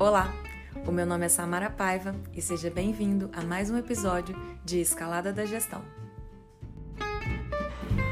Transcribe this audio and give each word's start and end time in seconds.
Olá, 0.00 0.32
o 0.86 0.92
meu 0.92 1.04
nome 1.04 1.26
é 1.26 1.28
Samara 1.28 1.68
Paiva 1.68 2.14
e 2.32 2.40
seja 2.40 2.70
bem-vindo 2.70 3.28
a 3.36 3.42
mais 3.42 3.68
um 3.68 3.76
episódio 3.76 4.32
de 4.64 4.80
Escalada 4.80 5.32
da 5.32 5.44
Gestão. 5.44 5.82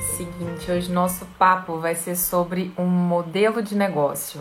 Seguinte, 0.00 0.68
hoje 0.68 0.91
nosso 0.91 1.25
papo 1.38 1.79
vai 1.79 1.95
ser 1.95 2.16
sobre 2.16 2.72
um 2.77 2.86
modelo 2.86 3.62
de 3.62 3.77
negócio. 3.77 4.41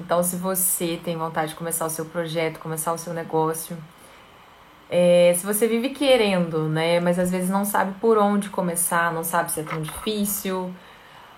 Então, 0.00 0.22
se 0.22 0.36
você 0.36 0.96
tem 1.02 1.16
vontade 1.16 1.50
de 1.50 1.56
começar 1.56 1.86
o 1.86 1.90
seu 1.90 2.04
projeto, 2.04 2.60
começar 2.60 2.92
o 2.92 2.98
seu 2.98 3.12
negócio, 3.12 3.76
é, 4.88 5.34
se 5.36 5.44
você 5.44 5.66
vive 5.66 5.90
querendo, 5.90 6.68
né, 6.68 7.00
mas 7.00 7.18
às 7.18 7.32
vezes 7.32 7.50
não 7.50 7.64
sabe 7.64 7.94
por 8.00 8.16
onde 8.16 8.48
começar, 8.48 9.12
não 9.12 9.24
sabe 9.24 9.50
se 9.50 9.58
é 9.58 9.64
tão 9.64 9.82
difícil, 9.82 10.72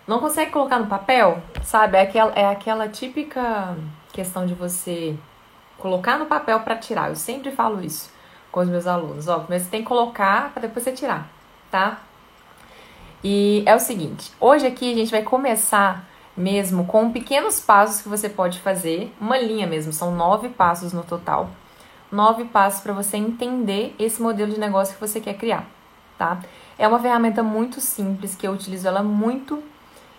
não 0.07 0.21
consegue 0.21 0.51
colocar 0.51 0.79
no 0.79 0.89
papel, 0.89 1.43
sabe? 1.63 1.97
É 1.97 2.03
aquela, 2.03 2.33
é 2.33 2.47
aquela 2.51 2.87
típica 2.87 3.75
questão 4.17 4.47
de 4.47 4.55
você 4.55 5.15
colocar 5.79 6.19
no 6.19 6.27
papel 6.27 6.59
para 6.61 6.75
tirar. 6.75 7.11
Eu 7.11 7.17
sempre 7.17 7.51
falo 7.53 7.85
isso 7.85 8.11
com 8.51 8.61
os 8.61 8.69
meus 8.69 8.87
alunos. 8.87 9.29
Ó, 9.29 9.45
mas 9.49 9.63
você 9.63 9.71
tem 9.71 9.83
que 9.83 9.89
colocar 9.89 10.51
para 10.53 10.63
depois 10.63 10.83
você 10.83 10.93
tirar, 10.93 11.29
tá? 11.71 12.01
E 13.23 13.63
é 13.67 13.75
o 13.75 13.79
seguinte, 13.79 14.33
hoje 14.41 14.67
aqui 14.67 14.91
a 14.93 14.95
gente 14.95 15.11
vai 15.11 15.23
começar 15.23 16.09
mesmo 16.37 16.85
com 16.87 17.11
pequenos 17.11 17.61
passos 17.61 18.03
que 18.03 18.09
você 18.09 18.29
pode 18.29 18.61
fazer, 18.61 19.13
uma 19.21 19.39
linha 19.39 19.67
mesmo, 19.67 19.93
são 19.93 20.15
nove 20.15 20.49
passos 20.49 20.93
no 20.93 21.03
total. 21.03 21.49
Nove 22.13 22.45
passos 22.45 22.81
para 22.81 22.93
você 22.93 23.17
entender 23.17 23.95
esse 23.99 24.23
modelo 24.23 24.53
de 24.53 24.61
negócio 24.61 24.95
que 24.95 25.01
você 25.01 25.21
quer 25.21 25.35
criar, 25.35 25.67
tá? 26.17 26.39
É 26.79 26.87
uma 26.87 27.01
ferramenta 27.01 27.43
muito 27.43 27.81
simples 27.81 28.35
que 28.35 28.47
eu 28.47 28.53
utilizo 28.53 28.87
ela 28.87 29.03
muito 29.03 29.63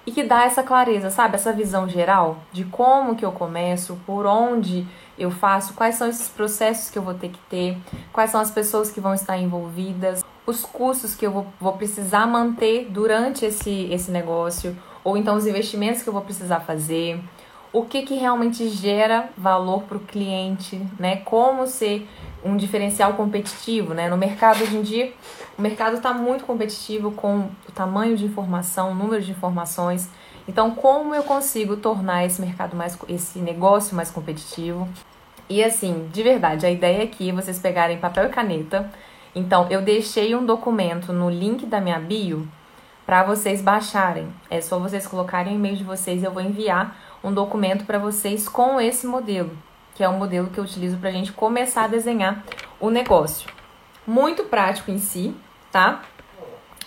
e 0.07 0.11
que 0.11 0.23
dá 0.23 0.45
essa 0.45 0.63
clareza, 0.63 1.09
sabe? 1.09 1.35
Essa 1.35 1.52
visão 1.52 1.88
geral 1.88 2.38
de 2.53 2.63
como 2.63 3.13
que 3.13 3.25
eu 3.25 3.31
começo, 3.34 3.99
por 4.05 4.25
onde 4.25 4.88
eu 5.20 5.29
faço, 5.29 5.73
quais 5.73 5.95
são 5.95 6.07
esses 6.07 6.29
processos 6.29 6.90
que 6.90 6.98
eu 6.98 7.04
vou 7.04 7.13
ter 7.13 7.27
que 7.27 7.40
ter, 7.49 7.77
quais 8.13 8.32
são 8.32 8.40
as 8.40 8.49
pessoas 8.49 8.90
que 8.90 9.01
vão 9.01 9.13
estar 9.13 9.37
envolvidas, 9.37 10.23
os 10.45 10.63
custos 10.63 11.13
que 11.13 11.27
eu 11.27 11.32
vou, 11.32 11.48
vou 11.59 11.73
precisar 11.73 12.26
manter 12.26 12.87
durante 12.90 13.45
esse, 13.45 13.90
esse 13.91 14.09
negócio, 14.09 14.77
ou 15.04 15.17
então 15.17 15.35
os 15.35 15.45
investimentos 15.45 16.01
que 16.01 16.07
eu 16.07 16.13
vou 16.13 16.21
precisar 16.21 16.62
fazer, 16.62 17.21
o 17.71 17.84
que, 17.84 18.04
que 18.04 18.15
realmente 18.15 18.70
gera 18.70 19.29
valor 19.37 19.84
para 19.84 19.98
o 19.98 19.99
cliente, 19.99 20.82
né? 20.98 21.18
Como 21.18 21.68
ser 21.68 22.07
um 22.43 22.55
diferencial 22.55 23.13
competitivo, 23.13 23.93
né? 23.93 24.10
No 24.10 24.18
mercado 24.18 24.63
hoje 24.63 24.77
em 24.77 24.82
dia, 24.82 25.13
o 25.57 25.62
mercado 25.62 25.98
está 25.98 26.13
muito 26.13 26.45
competitivo 26.45 27.12
com 27.12 27.49
o 27.68 27.71
tamanho 27.73 28.15
de 28.15 28.26
informação, 28.26 28.91
o 28.91 28.95
número 28.95 29.21
de 29.21 29.32
informações. 29.32 30.10
Então, 30.48 30.71
como 30.71 31.13
eu 31.13 31.23
consigo 31.23 31.76
tornar 31.76 32.26
esse 32.26 32.40
mercado 32.40 32.76
mais, 32.76 32.98
esse 33.10 33.40
negócio 33.40 33.95
mais 33.95 34.10
competitivo? 34.10 34.88
E 35.49 35.63
assim, 35.63 36.10
de 36.12 36.23
verdade, 36.23 36.65
a 36.65 36.71
ideia 36.71 37.04
aqui 37.04 37.29
é 37.29 37.34
vocês 37.34 37.60
pegarem 37.60 37.98
papel 37.98 38.26
e 38.26 38.29
caneta. 38.29 38.90
Então, 39.35 39.68
eu 39.70 39.82
deixei 39.82 40.35
um 40.35 40.45
documento 40.45 41.12
no 41.12 41.29
link 41.29 41.65
da 41.65 41.82
minha 41.82 41.99
bio 41.99 42.48
para 43.05 43.23
vocês 43.23 43.62
baixarem. 43.62 44.27
É 44.49 44.60
só 44.62 44.79
vocês 44.79 45.07
colocarem 45.07 45.54
o 45.54 45.55
e-mail 45.55 45.77
de 45.77 45.84
vocês 45.84 46.21
e 46.21 46.26
eu 46.26 46.32
vou 46.32 46.41
enviar 46.41 46.98
um 47.23 47.34
documento 47.34 47.85
para 47.85 47.99
vocês 47.99 48.48
com 48.48 48.79
esse 48.79 49.05
modelo 49.05 49.51
que 49.98 50.04
é 50.04 50.07
o 50.07 50.13
modelo 50.13 50.48
que 50.51 50.60
eu 50.60 50.63
utilizo 50.63 50.96
para 50.98 51.10
a 51.10 51.12
gente 51.12 51.34
começar 51.34 51.85
a 51.85 51.87
desenhar 51.87 52.43
o 52.79 52.91
negócio. 52.91 53.49
Muito 54.05 54.43
prático 54.43 54.91
em 54.91 54.99
si, 54.99 55.35
tá? 55.71 56.04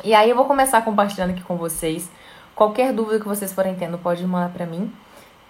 E 0.05 0.15
aí 0.15 0.31
eu 0.31 0.37
vou 0.37 0.45
começar 0.45 0.81
compartilhando 0.83 1.31
aqui 1.31 1.43
com 1.43 1.57
vocês. 1.57 2.09
Qualquer 2.55 2.93
dúvida 2.93 3.19
que 3.19 3.27
vocês 3.27 3.53
forem 3.53 3.75
tendo, 3.75 3.99
pode 3.99 4.25
mandar 4.25 4.51
para 4.51 4.65
mim. 4.65 4.93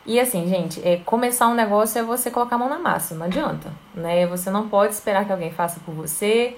E 0.06 0.18
assim, 0.18 0.48
gente, 0.48 0.80
é, 0.88 0.96
começar 1.04 1.48
um 1.48 1.54
negócio 1.54 1.98
é 1.98 2.02
você 2.02 2.30
colocar 2.30 2.56
a 2.56 2.58
mão 2.58 2.68
na 2.70 2.78
massa, 2.78 3.14
não 3.14 3.26
adianta, 3.26 3.70
né? 3.94 4.26
Você 4.26 4.48
não 4.50 4.66
pode 4.66 4.94
esperar 4.94 5.26
que 5.26 5.32
alguém 5.32 5.52
faça 5.52 5.78
por 5.84 5.94
você, 5.94 6.56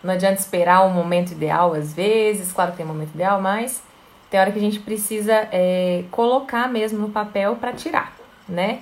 não 0.00 0.14
adianta 0.14 0.40
esperar 0.40 0.86
um 0.86 0.90
momento 0.90 1.32
ideal 1.32 1.74
às 1.74 1.92
vezes, 1.92 2.52
claro 2.52 2.70
que 2.70 2.76
tem 2.76 2.86
um 2.86 2.90
momento 2.90 3.12
ideal, 3.12 3.40
mas 3.40 3.82
tem 4.30 4.40
hora 4.40 4.50
que 4.50 4.58
a 4.58 4.62
gente 4.62 4.80
precisa 4.80 5.48
é, 5.52 6.04
colocar 6.10 6.68
mesmo 6.68 6.98
no 6.98 7.10
papel 7.10 7.56
para 7.56 7.72
tirar, 7.72 8.14
né? 8.48 8.80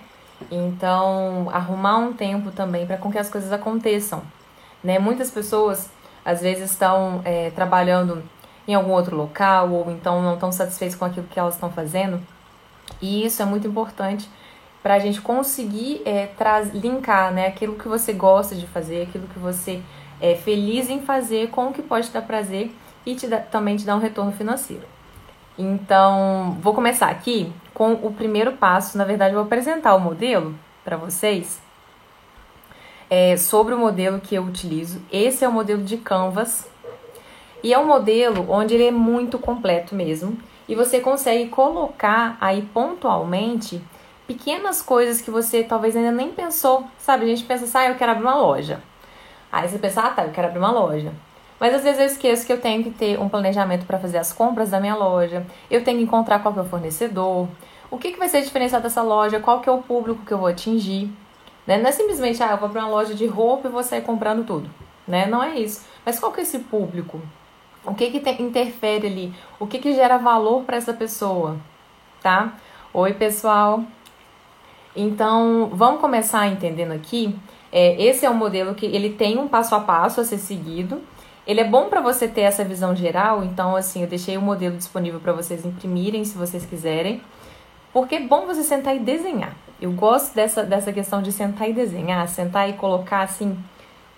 Então, 0.50 1.48
arrumar 1.52 1.98
um 1.98 2.12
tempo 2.12 2.50
também 2.50 2.86
para 2.86 2.96
com 2.96 3.10
que 3.10 3.18
as 3.18 3.30
coisas 3.30 3.52
aconteçam. 3.52 4.22
Né? 4.82 4.98
Muitas 4.98 5.30
pessoas, 5.30 5.90
às 6.24 6.40
vezes, 6.40 6.70
estão 6.70 7.20
é, 7.24 7.50
trabalhando 7.50 8.22
em 8.66 8.74
algum 8.74 8.92
outro 8.92 9.16
local 9.16 9.70
ou 9.70 9.90
então 9.90 10.22
não 10.22 10.34
estão 10.34 10.50
satisfeitas 10.50 10.96
com 10.96 11.04
aquilo 11.04 11.26
que 11.26 11.38
elas 11.38 11.54
estão 11.54 11.70
fazendo. 11.70 12.20
E 13.00 13.24
isso 13.24 13.42
é 13.42 13.44
muito 13.44 13.66
importante 13.66 14.28
para 14.82 14.94
a 14.94 14.98
gente 14.98 15.20
conseguir 15.20 16.02
é, 16.04 16.28
linkar 16.74 17.32
né, 17.32 17.46
aquilo 17.46 17.76
que 17.76 17.88
você 17.88 18.12
gosta 18.12 18.54
de 18.54 18.66
fazer, 18.66 19.02
aquilo 19.02 19.26
que 19.28 19.38
você 19.38 19.82
é 20.20 20.34
feliz 20.34 20.90
em 20.90 21.00
fazer 21.00 21.48
com 21.48 21.68
o 21.68 21.72
que 21.72 21.82
pode 21.82 22.10
dar 22.10 22.22
prazer 22.22 22.74
e 23.04 23.14
te 23.14 23.26
também 23.50 23.76
te 23.76 23.84
dar 23.84 23.96
um 23.96 24.00
retorno 24.00 24.32
financeiro. 24.32 24.93
Então, 25.58 26.56
vou 26.60 26.74
começar 26.74 27.08
aqui 27.08 27.52
com 27.72 27.92
o 27.94 28.12
primeiro 28.12 28.52
passo. 28.52 28.98
Na 28.98 29.04
verdade, 29.04 29.34
vou 29.34 29.44
apresentar 29.44 29.94
o 29.94 30.00
modelo 30.00 30.54
para 30.84 30.96
vocês. 30.96 31.62
É, 33.08 33.36
sobre 33.36 33.74
o 33.74 33.78
modelo 33.78 34.20
que 34.20 34.34
eu 34.34 34.42
utilizo. 34.42 35.00
Esse 35.12 35.44
é 35.44 35.48
o 35.48 35.52
modelo 35.52 35.82
de 35.82 35.96
Canvas. 35.96 36.68
E 37.62 37.72
é 37.72 37.78
um 37.78 37.86
modelo 37.86 38.50
onde 38.50 38.74
ele 38.74 38.86
é 38.86 38.90
muito 38.90 39.38
completo 39.38 39.94
mesmo. 39.94 40.36
E 40.68 40.74
você 40.74 41.00
consegue 41.00 41.48
colocar 41.48 42.36
aí 42.40 42.62
pontualmente 42.62 43.80
pequenas 44.26 44.82
coisas 44.82 45.20
que 45.20 45.30
você 45.30 45.62
talvez 45.62 45.94
ainda 45.94 46.10
nem 46.10 46.32
pensou. 46.32 46.84
Sabe, 46.98 47.24
a 47.24 47.28
gente 47.28 47.44
pensa 47.44 47.64
assim, 47.64 47.78
ah, 47.78 47.90
eu 47.90 47.94
quero 47.94 48.12
abrir 48.12 48.24
uma 48.24 48.36
loja. 48.36 48.82
Aí 49.52 49.68
você 49.68 49.78
pensa, 49.78 50.02
ah, 50.02 50.10
tá, 50.10 50.24
eu 50.24 50.32
quero 50.32 50.48
abrir 50.48 50.58
uma 50.58 50.72
loja. 50.72 51.12
Mas 51.58 51.74
às 51.74 51.82
vezes 51.82 52.00
eu 52.00 52.06
esqueço 52.06 52.46
que 52.46 52.52
eu 52.52 52.60
tenho 52.60 52.82
que 52.82 52.90
ter 52.90 53.18
um 53.18 53.28
planejamento 53.28 53.86
para 53.86 53.98
fazer 53.98 54.18
as 54.18 54.32
compras 54.32 54.70
da 54.70 54.80
minha 54.80 54.94
loja, 54.94 55.46
eu 55.70 55.84
tenho 55.84 55.98
que 55.98 56.04
encontrar 56.04 56.40
qual 56.40 56.52
que 56.52 56.60
é 56.60 56.62
o 56.62 56.66
fornecedor, 56.66 57.48
o 57.90 57.98
que, 57.98 58.12
que 58.12 58.18
vai 58.18 58.28
ser 58.28 58.42
diferencial 58.42 58.80
dessa 58.80 59.02
loja, 59.02 59.38
qual 59.38 59.60
que 59.60 59.68
é 59.68 59.72
o 59.72 59.82
público 59.82 60.24
que 60.24 60.32
eu 60.32 60.38
vou 60.38 60.48
atingir. 60.48 61.10
Né? 61.66 61.78
Não 61.78 61.88
é 61.88 61.92
simplesmente, 61.92 62.42
ah, 62.42 62.50
eu 62.52 62.58
vou 62.58 62.68
para 62.68 62.80
uma 62.82 62.90
loja 62.90 63.14
de 63.14 63.26
roupa 63.26 63.68
e 63.68 63.70
vou 63.70 63.82
sair 63.82 64.02
comprando 64.02 64.44
tudo. 64.44 64.68
Né? 65.06 65.26
Não 65.26 65.42
é 65.42 65.58
isso. 65.58 65.86
Mas 66.04 66.18
qual 66.18 66.32
que 66.32 66.40
é 66.40 66.42
esse 66.42 66.58
público? 66.58 67.20
O 67.84 67.94
que, 67.94 68.10
que 68.10 68.20
te, 68.20 68.42
interfere 68.42 69.06
ali? 69.06 69.34
O 69.58 69.66
que, 69.66 69.78
que 69.78 69.94
gera 69.94 70.18
valor 70.18 70.64
para 70.64 70.76
essa 70.76 70.92
pessoa? 70.92 71.56
Tá? 72.22 72.54
Oi, 72.92 73.12
pessoal. 73.14 73.84
Então, 74.96 75.70
vamos 75.72 76.00
começar 76.00 76.46
entendendo 76.48 76.92
aqui. 76.92 77.36
É, 77.70 78.00
esse 78.02 78.24
é 78.24 78.30
um 78.30 78.34
modelo 78.34 78.74
que 78.74 78.86
ele 78.86 79.10
tem 79.10 79.38
um 79.38 79.48
passo 79.48 79.74
a 79.74 79.80
passo 79.80 80.20
a 80.20 80.24
ser 80.24 80.38
seguido 80.38 81.02
ele 81.46 81.60
é 81.60 81.64
bom 81.64 81.88
para 81.88 82.00
você 82.00 82.26
ter 82.26 82.42
essa 82.42 82.64
visão 82.64 82.96
geral, 82.96 83.44
então 83.44 83.76
assim, 83.76 84.02
eu 84.02 84.08
deixei 84.08 84.36
o 84.36 84.40
modelo 84.40 84.76
disponível 84.76 85.20
para 85.20 85.32
vocês 85.32 85.64
imprimirem 85.64 86.24
se 86.24 86.36
vocês 86.36 86.64
quiserem. 86.64 87.20
Porque 87.92 88.16
é 88.16 88.20
bom 88.20 88.46
você 88.46 88.62
sentar 88.62 88.96
e 88.96 88.98
desenhar. 88.98 89.54
Eu 89.80 89.92
gosto 89.92 90.34
dessa, 90.34 90.64
dessa 90.64 90.92
questão 90.92 91.22
de 91.22 91.30
sentar 91.30 91.68
e 91.68 91.72
desenhar, 91.72 92.26
sentar 92.28 92.68
e 92.68 92.72
colocar 92.72 93.20
assim 93.20 93.56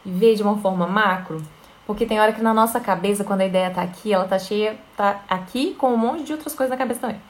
e 0.05 0.11
ver 0.11 0.35
de 0.35 0.43
uma 0.43 0.57
forma 0.59 0.87
macro. 0.87 1.43
Porque 1.87 2.07
tem 2.07 2.19
hora 2.19 2.33
que 2.33 2.41
na 2.41 2.55
nossa 2.55 2.81
cabeça, 2.81 3.23
quando 3.23 3.43
a 3.43 3.47
ideia 3.47 3.71
tá 3.71 3.83
aqui, 3.83 4.13
ela 4.13 4.25
tá 4.25 4.39
cheia, 4.39 4.77
tá 4.97 5.23
aqui 5.29 5.75
com 5.75 5.93
um 5.93 5.97
monte 5.97 6.25
de 6.25 6.33
outras 6.33 6.55
coisas 6.55 6.71
na 6.71 6.77
cabeça 6.77 7.01
também. 7.01 7.21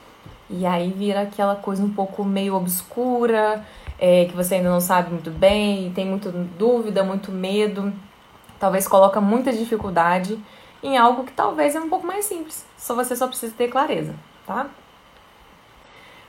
E 0.48 0.64
aí 0.64 0.90
vira 0.90 1.22
aquela 1.22 1.56
coisa 1.56 1.82
um 1.82 1.90
pouco 1.90 2.24
meio 2.24 2.54
obscura, 2.54 3.64
é, 3.98 4.26
que 4.26 4.36
você 4.36 4.56
ainda 4.56 4.70
não 4.70 4.80
sabe 4.80 5.10
muito 5.10 5.30
bem, 5.30 5.90
tem 5.92 6.06
muita 6.06 6.30
dúvida, 6.30 7.02
muito 7.02 7.32
medo 7.32 7.92
talvez 8.58 8.86
coloca 8.86 9.20
muita 9.20 9.52
dificuldade 9.52 10.38
em 10.82 10.96
algo 10.96 11.24
que 11.24 11.32
talvez 11.32 11.74
é 11.74 11.80
um 11.80 11.88
pouco 11.88 12.06
mais 12.06 12.24
simples. 12.24 12.66
Só 12.76 12.94
você 12.94 13.16
só 13.16 13.26
precisa 13.26 13.54
ter 13.56 13.68
clareza, 13.68 14.14
tá? 14.46 14.66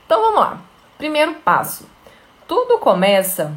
Então 0.06 0.20
vamos 0.20 0.40
lá. 0.40 0.60
Primeiro 0.96 1.34
passo. 1.34 1.88
Tudo 2.46 2.78
começa 2.78 3.52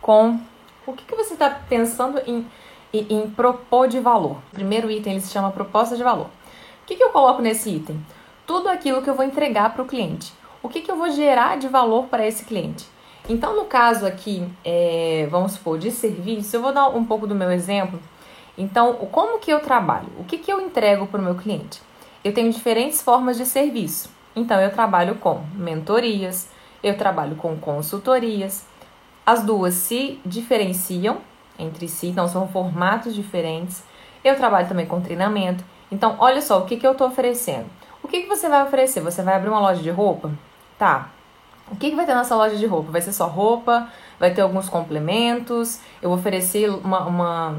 com 0.00 0.40
o 0.86 0.92
que, 0.92 1.04
que 1.04 1.14
você 1.14 1.34
está 1.34 1.48
pensando 1.48 2.20
em, 2.26 2.46
em, 2.92 3.06
em, 3.08 3.30
propor 3.30 3.86
de 3.86 4.00
valor. 4.00 4.38
O 4.50 4.54
primeiro 4.54 4.90
item 4.90 5.14
ele 5.14 5.22
se 5.22 5.32
chama 5.32 5.52
proposta 5.52 5.96
de 5.96 6.02
valor. 6.02 6.26
O 6.26 6.86
que, 6.86 6.96
que 6.96 7.02
eu 7.02 7.10
coloco 7.10 7.40
nesse 7.40 7.70
item? 7.70 8.04
Tudo 8.44 8.68
aquilo 8.68 9.02
que 9.02 9.08
eu 9.08 9.14
vou 9.14 9.24
entregar 9.24 9.72
para 9.72 9.82
o 9.82 9.86
cliente. 9.86 10.34
O 10.62 10.68
que, 10.68 10.80
que 10.80 10.90
eu 10.90 10.96
vou 10.96 11.10
gerar 11.10 11.56
de 11.56 11.68
valor 11.68 12.06
para 12.06 12.26
esse 12.26 12.44
cliente? 12.44 12.86
Então, 13.28 13.54
no 13.54 13.66
caso 13.66 14.04
aqui, 14.04 14.46
é, 14.64 15.28
vamos 15.30 15.52
supor, 15.52 15.78
de 15.78 15.90
serviço, 15.90 16.56
eu 16.56 16.62
vou 16.62 16.72
dar 16.72 16.88
um 16.88 17.04
pouco 17.04 17.26
do 17.26 17.34
meu 17.34 17.52
exemplo. 17.52 18.00
Então, 18.58 18.94
como 18.94 19.38
que 19.38 19.50
eu 19.50 19.60
trabalho? 19.60 20.08
O 20.18 20.24
que, 20.24 20.38
que 20.38 20.52
eu 20.52 20.60
entrego 20.60 21.06
para 21.06 21.20
o 21.20 21.24
meu 21.24 21.36
cliente? 21.36 21.80
Eu 22.24 22.34
tenho 22.34 22.52
diferentes 22.52 23.00
formas 23.00 23.36
de 23.36 23.46
serviço. 23.46 24.10
Então, 24.34 24.60
eu 24.60 24.70
trabalho 24.70 25.14
com 25.16 25.40
mentorias, 25.54 26.48
eu 26.82 26.96
trabalho 26.96 27.36
com 27.36 27.56
consultorias. 27.56 28.66
As 29.24 29.42
duas 29.42 29.74
se 29.74 30.20
diferenciam 30.26 31.18
entre 31.58 31.86
si, 31.86 32.08
então 32.08 32.26
são 32.26 32.48
formatos 32.48 33.14
diferentes. 33.14 33.84
Eu 34.24 34.36
trabalho 34.36 34.68
também 34.68 34.86
com 34.86 35.00
treinamento. 35.00 35.64
Então, 35.90 36.16
olha 36.18 36.42
só 36.42 36.58
o 36.58 36.64
que, 36.64 36.76
que 36.76 36.86
eu 36.86 36.92
estou 36.92 37.06
oferecendo. 37.06 37.66
O 38.02 38.08
que, 38.08 38.22
que 38.22 38.28
você 38.28 38.48
vai 38.48 38.64
oferecer? 38.64 39.00
Você 39.00 39.22
vai 39.22 39.34
abrir 39.34 39.48
uma 39.48 39.60
loja 39.60 39.82
de 39.82 39.90
roupa? 39.90 40.30
Tá, 40.76 41.10
o 41.72 41.76
que, 41.76 41.90
que 41.90 41.96
vai 41.96 42.06
ter 42.06 42.14
nessa 42.14 42.36
loja 42.36 42.56
de 42.56 42.66
roupa? 42.66 42.92
Vai 42.92 43.00
ser 43.00 43.12
só 43.12 43.26
roupa? 43.26 43.88
vai 44.22 44.32
ter 44.32 44.40
alguns 44.40 44.68
complementos, 44.68 45.80
eu 46.00 46.08
vou 46.08 46.16
oferecer 46.16 46.70
uma, 46.70 47.04
uma, 47.04 47.56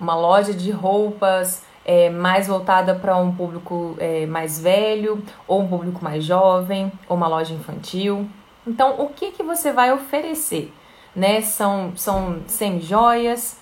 uma 0.00 0.16
loja 0.16 0.52
de 0.52 0.72
roupas 0.72 1.62
é, 1.84 2.10
mais 2.10 2.48
voltada 2.48 2.96
para 2.96 3.16
um 3.16 3.32
público 3.32 3.94
é, 3.96 4.26
mais 4.26 4.60
velho, 4.60 5.22
ou 5.46 5.60
um 5.60 5.68
público 5.68 6.02
mais 6.02 6.24
jovem, 6.24 6.90
ou 7.08 7.16
uma 7.16 7.28
loja 7.28 7.54
infantil. 7.54 8.28
Então, 8.66 9.00
o 9.00 9.10
que, 9.10 9.30
que 9.30 9.44
você 9.44 9.70
vai 9.70 9.92
oferecer? 9.92 10.74
Né? 11.14 11.42
São, 11.42 11.92
são 11.94 12.40
semi-joias, 12.48 13.56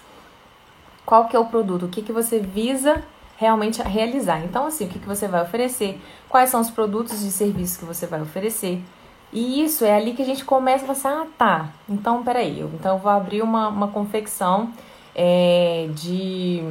qual 1.04 1.26
que 1.28 1.36
é 1.36 1.38
o 1.38 1.44
produto, 1.44 1.84
o 1.84 1.88
que, 1.90 2.00
que 2.00 2.12
você 2.12 2.38
visa 2.38 3.04
realmente 3.36 3.82
realizar. 3.82 4.42
Então, 4.42 4.66
assim, 4.66 4.86
o 4.86 4.88
que, 4.88 4.98
que 4.98 5.06
você 5.06 5.28
vai 5.28 5.42
oferecer, 5.42 6.00
quais 6.30 6.48
são 6.48 6.62
os 6.62 6.70
produtos 6.70 7.22
e 7.22 7.30
serviços 7.30 7.76
que 7.76 7.84
você 7.84 8.06
vai 8.06 8.22
oferecer. 8.22 8.82
E 9.32 9.62
isso 9.62 9.84
é 9.84 9.94
ali 9.94 10.14
que 10.14 10.22
a 10.22 10.24
gente 10.24 10.44
começa 10.44 10.84
a 10.84 10.88
pensar, 10.88 11.22
ah, 11.22 11.26
tá, 11.36 11.68
então 11.88 12.22
peraí, 12.24 12.60
eu, 12.60 12.70
então 12.74 12.96
eu 12.96 12.98
vou 12.98 13.12
abrir 13.12 13.42
uma, 13.42 13.68
uma 13.68 13.88
confecção 13.88 14.72
é, 15.14 15.88
de 15.94 16.62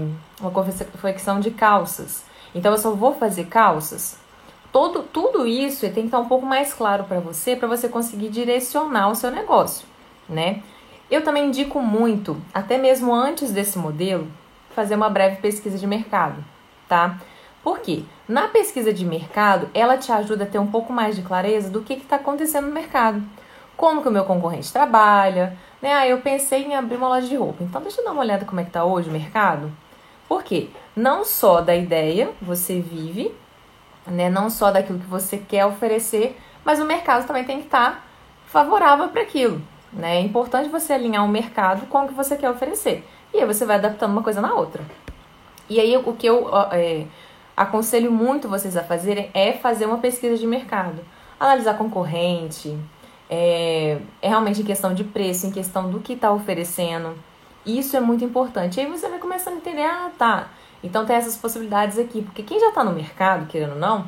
uma 0.41 0.49
confecção 0.49 1.39
de 1.39 1.51
calças. 1.51 2.23
Então 2.55 2.71
eu 2.71 2.77
só 2.77 2.91
vou 2.91 3.13
fazer 3.13 3.45
calças. 3.45 4.17
Todo, 4.71 5.03
tudo 5.03 5.45
isso 5.45 5.81
tem 5.81 5.93
que 5.93 6.01
estar 6.05 6.19
um 6.19 6.27
pouco 6.27 6.45
mais 6.45 6.73
claro 6.73 7.03
para 7.03 7.19
você, 7.19 7.55
para 7.55 7.67
você 7.67 7.87
conseguir 7.87 8.29
direcionar 8.29 9.09
o 9.09 9.15
seu 9.15 9.31
negócio, 9.31 9.87
né? 10.27 10.61
Eu 11.09 11.23
também 11.23 11.47
indico 11.47 11.79
muito, 11.79 12.41
até 12.53 12.77
mesmo 12.77 13.13
antes 13.13 13.51
desse 13.51 13.77
modelo, 13.77 14.27
fazer 14.75 14.95
uma 14.95 15.09
breve 15.09 15.37
pesquisa 15.37 15.77
de 15.77 15.87
mercado, 15.87 16.43
tá? 16.87 17.19
Por 17.67 17.79
quê? 17.79 18.03
Na 18.29 18.47
pesquisa 18.47 18.93
de 18.93 19.05
mercado, 19.05 19.69
ela 19.73 19.97
te 19.97 20.09
ajuda 20.09 20.45
a 20.45 20.47
ter 20.47 20.57
um 20.57 20.67
pouco 20.67 20.93
mais 20.93 21.17
de 21.17 21.21
clareza 21.21 21.69
do 21.69 21.81
que 21.81 21.95
está 21.95 22.15
acontecendo 22.15 22.67
no 22.67 22.73
mercado. 22.73 23.21
Como 23.75 24.01
que 24.01 24.07
o 24.07 24.11
meu 24.11 24.23
concorrente 24.23 24.71
trabalha, 24.71 25.57
né? 25.81 25.93
Ah, 25.93 26.07
eu 26.07 26.21
pensei 26.21 26.63
em 26.63 26.75
abrir 26.75 26.95
uma 26.95 27.09
loja 27.09 27.27
de 27.27 27.35
roupa. 27.35 27.61
Então, 27.65 27.81
deixa 27.81 27.99
eu 27.99 28.05
dar 28.05 28.13
uma 28.13 28.21
olhada 28.21 28.45
como 28.45 28.61
é 28.61 28.63
que 28.63 28.69
está 28.69 28.85
hoje 28.85 29.09
o 29.09 29.11
mercado. 29.11 29.69
Por 30.29 30.43
quê? 30.43 30.69
Não 30.95 31.25
só 31.25 31.59
da 31.59 31.75
ideia 31.75 32.29
você 32.41 32.79
vive, 32.79 33.35
né? 34.05 34.29
Não 34.29 34.49
só 34.49 34.71
daquilo 34.71 34.99
que 34.99 35.05
você 35.05 35.37
quer 35.37 35.65
oferecer, 35.65 36.39
mas 36.63 36.79
o 36.79 36.85
mercado 36.85 37.27
também 37.27 37.43
tem 37.43 37.59
que 37.59 37.65
estar 37.65 37.95
tá 37.95 38.01
favorável 38.45 39.09
para 39.09 39.23
aquilo. 39.23 39.61
Né? 39.91 40.15
É 40.15 40.21
importante 40.21 40.69
você 40.69 40.93
alinhar 40.93 41.25
o 41.25 41.27
mercado 41.27 41.85
com 41.87 42.05
o 42.05 42.07
que 42.07 42.13
você 42.13 42.37
quer 42.37 42.49
oferecer. 42.49 43.05
E 43.33 43.39
aí 43.39 43.45
você 43.45 43.65
vai 43.65 43.75
adaptando 43.75 44.13
uma 44.13 44.23
coisa 44.23 44.39
na 44.39 44.53
outra. 44.53 44.81
E 45.69 45.81
aí 45.81 45.97
o 45.97 46.13
que 46.13 46.25
eu 46.25 46.49
é, 46.71 47.05
aconselho 47.57 48.11
muito 48.11 48.47
vocês 48.47 48.77
a 48.77 48.83
fazerem 48.83 49.31
é 49.33 49.53
fazer 49.53 49.87
uma 49.87 49.97
pesquisa 49.97 50.37
de 50.37 50.45
mercado. 50.45 51.03
Analisar 51.39 51.75
concorrente, 51.75 52.77
é, 53.27 53.97
é 54.21 54.29
realmente 54.29 54.61
em 54.61 54.65
questão 54.65 54.93
de 54.93 55.03
preço, 55.03 55.47
em 55.47 55.51
questão 55.51 55.89
do 55.89 55.99
que 55.99 56.13
está 56.13 56.31
oferecendo. 56.31 57.17
Isso 57.65 57.97
é 57.97 57.99
muito 57.99 58.23
importante. 58.23 58.79
Aí 58.79 58.85
você 58.85 59.09
vai 59.09 59.17
começando 59.17 59.55
a 59.55 59.57
entender, 59.57 59.83
ah, 59.83 60.11
tá. 60.17 60.49
Então 60.83 61.05
tem 61.05 61.15
essas 61.15 61.35
possibilidades 61.35 61.97
aqui. 61.97 62.21
Porque 62.21 62.43
quem 62.43 62.59
já 62.59 62.69
está 62.69 62.83
no 62.83 62.93
mercado, 62.93 63.47
querendo 63.47 63.73
ou 63.73 63.79
não, 63.79 64.07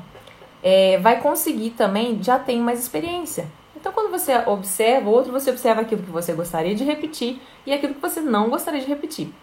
é, 0.62 1.00
vai 1.00 1.20
conseguir 1.20 1.72
também, 1.72 2.22
já 2.22 2.38
tem 2.38 2.62
mais 2.62 2.80
experiência. 2.80 3.48
Então, 3.76 3.94
quando 3.94 4.12
você 4.12 4.38
observa 4.46 5.10
outro, 5.10 5.32
você 5.32 5.50
observa 5.50 5.82
aquilo 5.82 6.04
que 6.04 6.12
você 6.12 6.34
gostaria 6.34 6.76
de 6.76 6.84
repetir 6.84 7.42
e 7.66 7.74
aquilo 7.74 7.94
que 7.94 8.02
você 8.02 8.20
não 8.20 8.50
gostaria 8.50 8.82
de 8.82 8.88
repetir, 8.88 9.34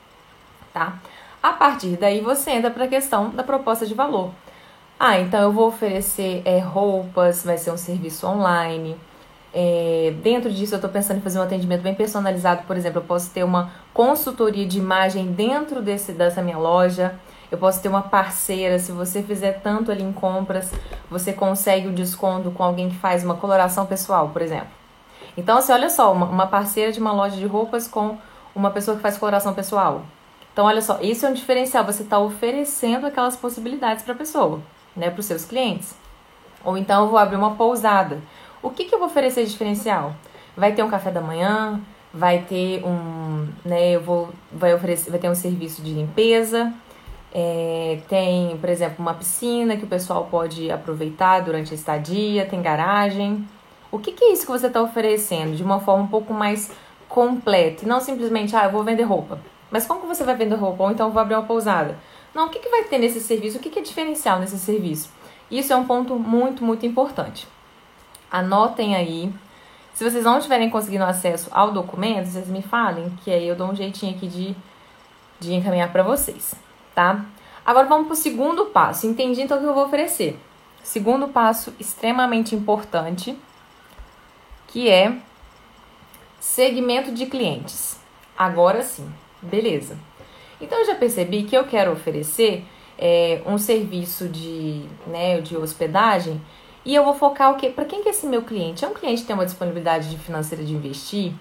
tá? 0.75 0.99
A 1.47 1.53
partir 1.53 1.97
daí, 1.97 2.21
você 2.21 2.51
entra 2.51 2.73
para 2.73 2.87
a 2.87 2.89
questão 2.89 3.31
da 3.31 3.45
proposta 3.45 3.87
de 3.87 3.95
valor. 3.95 4.33
Ah, 4.99 5.21
então 5.21 5.41
eu 5.41 5.53
vou 5.53 5.69
oferecer 5.69 6.43
é, 6.45 6.59
roupas, 6.59 7.45
vai 7.45 7.57
ser 7.57 7.71
um 7.71 7.77
serviço 7.77 8.27
online. 8.27 8.97
É, 9.55 10.13
dentro 10.25 10.51
disso, 10.51 10.75
eu 10.75 10.79
estou 10.79 10.91
pensando 10.91 11.19
em 11.19 11.21
fazer 11.21 11.39
um 11.39 11.43
atendimento 11.43 11.83
bem 11.83 11.95
personalizado. 11.95 12.65
Por 12.67 12.77
exemplo, 12.77 12.99
eu 12.99 13.05
posso 13.05 13.31
ter 13.31 13.45
uma 13.45 13.71
consultoria 13.95 14.67
de 14.67 14.79
imagem 14.79 15.27
dentro 15.27 15.81
desse, 15.81 16.11
dessa 16.11 16.43
minha 16.43 16.59
loja. 16.59 17.15
Eu 17.49 17.59
posso 17.59 17.81
ter 17.81 17.89
uma 17.89 18.03
parceira, 18.03 18.81
se 18.81 18.91
você 18.91 19.23
fizer 19.23 19.61
tanto 19.63 19.93
ali 19.93 20.03
em 20.03 20.13
compras, 20.13 20.73
você 21.09 21.33
consegue 21.33 21.87
o 21.87 21.93
desconto 21.93 22.51
com 22.51 22.65
alguém 22.65 22.89
que 22.89 22.97
faz 22.97 23.23
uma 23.23 23.37
coloração 23.37 23.87
pessoal, 23.87 24.31
por 24.31 24.43
exemplo. 24.43 24.67
Então, 25.37 25.59
assim, 25.59 25.73
olha 25.73 25.91
só, 25.91 26.13
uma, 26.13 26.27
uma 26.27 26.49
parceira 26.49 26.91
de 26.91 26.99
uma 26.99 27.13
loja 27.13 27.37
de 27.37 27.47
roupas 27.47 27.87
com 27.87 28.19
uma 28.53 28.73
pessoa 28.73 28.97
que 28.97 29.03
faz 29.05 29.17
coloração 29.17 29.55
pessoal. 29.55 30.03
Então, 30.57 30.65
olha 30.65 30.81
só, 30.81 30.99
isso 31.03 31.27
é 31.27 31.29
um 31.29 31.35
diferencial. 31.35 31.85
Você 31.85 32.03
está 32.03 32.19
oferecendo 32.19 33.07
aquelas 33.07 33.37
possibilidades 33.37 34.03
para 34.03 34.15
a 34.15 34.17
pessoa, 34.17 34.63
né, 34.97 35.11
para 35.11 35.21
os 35.21 35.27
seus 35.27 35.45
clientes. 35.45 35.95
Ou 36.65 36.79
então, 36.79 37.05
eu 37.05 37.11
vou 37.11 37.19
abrir 37.19 37.37
uma 37.37 37.57
pousada. 37.57 38.23
O 38.63 38.71
que, 38.71 38.87
que 38.87 38.95
eu 38.95 38.99
vou 38.99 39.09
oferecer 39.09 39.45
de 39.45 39.51
diferencial? 39.51 40.15
Vai 40.57 40.73
ter 40.73 40.83
um 40.83 40.89
café 40.89 41.11
da 41.11 41.21
manhã, 41.21 41.79
vai 42.11 42.39
ter 42.39 42.83
um, 42.87 43.47
né, 43.67 43.91
eu 43.91 44.01
vou, 44.01 44.31
vai 44.51 44.73
oferecer, 44.73 45.11
vai 45.11 45.19
ter 45.19 45.29
um 45.29 45.35
serviço 45.35 45.83
de 45.83 45.93
limpeza, 45.93 46.73
é, 47.35 47.99
tem, 48.09 48.57
por 48.57 48.71
exemplo, 48.71 48.97
uma 48.99 49.13
piscina 49.13 49.77
que 49.77 49.85
o 49.85 49.89
pessoal 49.89 50.27
pode 50.31 50.71
aproveitar 50.71 51.41
durante 51.41 51.73
a 51.73 51.75
estadia, 51.75 52.47
tem 52.47 52.63
garagem. 52.63 53.47
O 53.93 53.99
que, 53.99 54.11
que 54.11 54.25
é 54.25 54.33
isso 54.33 54.47
que 54.47 54.53
você 54.53 54.69
está 54.69 54.81
oferecendo 54.81 55.55
de 55.55 55.63
uma 55.63 55.81
forma 55.81 56.05
um 56.05 56.09
pouco 56.09 56.33
mais 56.33 56.73
completa 57.11 57.85
e 57.85 57.87
não 57.87 58.01
simplesmente, 58.01 58.57
ah, 58.57 58.65
eu 58.65 58.71
vou 58.71 58.83
vender 58.83 59.03
roupa. 59.03 59.39
Mas 59.71 59.87
como 59.87 60.01
que 60.01 60.07
você 60.07 60.25
vai 60.25 60.37
vender 60.37 60.57
roupa? 60.57 60.85
Ou 60.85 60.91
então 60.91 61.11
vou 61.11 61.21
abrir 61.21 61.35
uma 61.35 61.45
pousada? 61.45 61.99
Não, 62.35 62.47
o 62.47 62.51
que, 62.51 62.59
que 62.59 62.69
vai 62.69 62.85
ter 62.85 62.99
nesse 62.99 63.21
serviço? 63.21 63.59
O 63.59 63.61
que, 63.61 63.71
que 63.71 63.79
é 63.79 63.83
diferencial 63.83 64.39
nesse 64.39 64.59
serviço? 64.59 65.11
Isso 65.51 65.73
é 65.73 65.77
um 65.77 65.87
ponto 65.87 66.17
muito, 66.17 66.65
muito 66.65 66.85
importante. 66.87 67.47
Anotem 68.31 68.95
aí. 68.95 69.33
Se 69.95 70.05
vocês 70.05 70.25
não 70.25 70.41
tiverem 70.41 70.69
conseguindo 70.69 71.05
acesso 71.05 71.49
ao 71.53 71.73
documento, 71.73 72.27
vocês 72.27 72.49
me 72.49 72.63
falem, 72.63 73.11
que 73.25 73.31
aí 73.31 73.49
eu 73.49 73.57
dou 73.57 73.69
um 73.69 73.75
jeitinho 73.75 74.15
aqui 74.15 74.27
de, 74.27 74.55
de 75.41 75.55
encaminhar 75.55 75.91
para 75.91 76.03
vocês 76.03 76.55
tá? 76.97 77.27
Agora 77.65 77.87
vamos 77.87 78.07
para 78.07 78.15
o 78.15 78.17
segundo 78.17 78.67
passo. 78.67 79.07
Entendi 79.07 79.43
então 79.43 79.59
o 79.59 79.61
que 79.61 79.67
eu 79.67 79.75
vou 79.75 79.85
oferecer. 79.85 80.41
Segundo 80.83 81.29
passo 81.29 81.75
extremamente 81.79 82.55
importante, 82.55 83.39
que 84.69 84.89
é 84.89 85.19
segmento 86.41 87.13
de 87.13 87.27
clientes. 87.27 88.01
Agora 88.37 88.83
sim, 88.83 89.13
beleza. 89.47 89.97
Então 90.61 90.79
eu 90.79 90.87
já 90.87 90.95
percebi 90.95 91.45
que 91.45 91.57
eu 91.57 91.65
quero 91.65 91.93
oferecer 91.93 92.65
é, 92.99 93.43
um 93.47 93.59
serviço 93.59 94.29
de, 94.29 94.85
né, 95.07 95.41
de 95.41 95.57
hospedagem 95.57 96.41
e 96.85 96.95
eu 96.95 97.05
vou 97.05 97.15
focar 97.15 97.53
o 97.53 97.57
quê? 97.57 97.69
Para 97.69 97.85
quem 97.85 98.03
que 98.03 98.09
é 98.09 98.13
esse 98.13 98.27
meu 98.27 98.43
cliente? 98.43 98.85
É 98.85 98.89
um 98.89 98.95
cliente 98.95 99.23
que 99.23 99.27
tem 99.27 99.35
uma 99.35 99.45
disponibilidade 99.45 100.09
de 100.09 100.19
financeira 100.19 100.65
de 100.65 100.73
investir? 100.73 101.33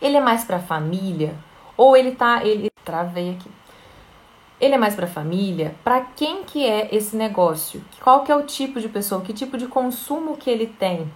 Ele 0.00 0.16
é 0.16 0.20
mais 0.20 0.42
para 0.42 0.58
família? 0.58 1.34
Ou 1.76 1.96
ele 1.96 2.12
tá, 2.12 2.44
ele 2.44 2.70
travei 2.82 3.32
aqui. 3.32 3.50
Ele 4.58 4.74
é 4.74 4.78
mais 4.78 4.94
para 4.94 5.06
família? 5.06 5.74
Para 5.84 6.00
quem 6.00 6.44
que 6.44 6.64
é 6.64 6.88
esse 6.94 7.14
negócio? 7.14 7.84
Qual 8.00 8.24
que 8.24 8.32
é 8.32 8.36
o 8.36 8.44
tipo 8.44 8.80
de 8.80 8.88
pessoa? 8.88 9.20
Que 9.20 9.34
tipo 9.34 9.58
de 9.58 9.66
consumo 9.66 10.36
que 10.38 10.48
ele 10.48 10.66
tem? 10.66 11.12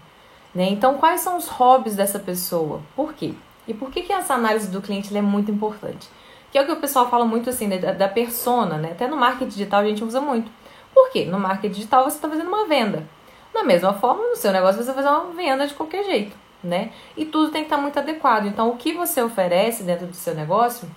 Né? 0.54 0.68
Então, 0.68 0.98
quais 0.98 1.22
são 1.22 1.38
os 1.38 1.48
hobbies 1.48 1.96
dessa 1.96 2.18
pessoa? 2.18 2.82
Por 2.94 3.14
quê? 3.14 3.32
E 3.66 3.72
por 3.72 3.90
que, 3.90 4.02
que 4.02 4.12
essa 4.12 4.34
análise 4.34 4.68
do 4.68 4.82
cliente 4.82 5.16
é 5.16 5.22
muito 5.22 5.50
importante? 5.50 6.06
Que 6.50 6.58
é 6.58 6.62
o 6.62 6.66
que 6.66 6.72
o 6.72 6.80
pessoal 6.80 7.08
fala 7.08 7.24
muito 7.24 7.48
assim, 7.50 7.68
da, 7.68 7.92
da 7.92 8.08
persona, 8.08 8.76
né? 8.76 8.92
Até 8.92 9.06
no 9.06 9.16
marketing 9.16 9.48
digital 9.50 9.80
a 9.80 9.84
gente 9.84 10.02
usa 10.02 10.20
muito. 10.20 10.50
Por 10.92 11.10
quê? 11.10 11.24
No 11.24 11.38
marketing 11.38 11.74
digital 11.74 12.04
você 12.04 12.16
está 12.16 12.28
fazendo 12.28 12.48
uma 12.48 12.66
venda. 12.66 13.06
Da 13.52 13.62
mesma 13.62 13.92
forma, 13.94 14.22
no 14.22 14.36
seu 14.36 14.52
negócio 14.52 14.82
você 14.82 14.92
vai 14.92 15.02
fazer 15.02 15.08
uma 15.08 15.32
venda 15.32 15.66
de 15.66 15.74
qualquer 15.74 16.04
jeito, 16.04 16.36
né? 16.62 16.92
E 17.16 17.24
tudo 17.24 17.50
tem 17.50 17.62
que 17.62 17.66
estar 17.66 17.76
tá 17.76 17.82
muito 17.82 17.98
adequado. 17.98 18.46
Então, 18.46 18.70
o 18.70 18.76
que 18.76 18.92
você 18.92 19.22
oferece 19.22 19.82
dentro 19.82 20.06
do 20.06 20.14
seu 20.14 20.34
negócio 20.34 20.88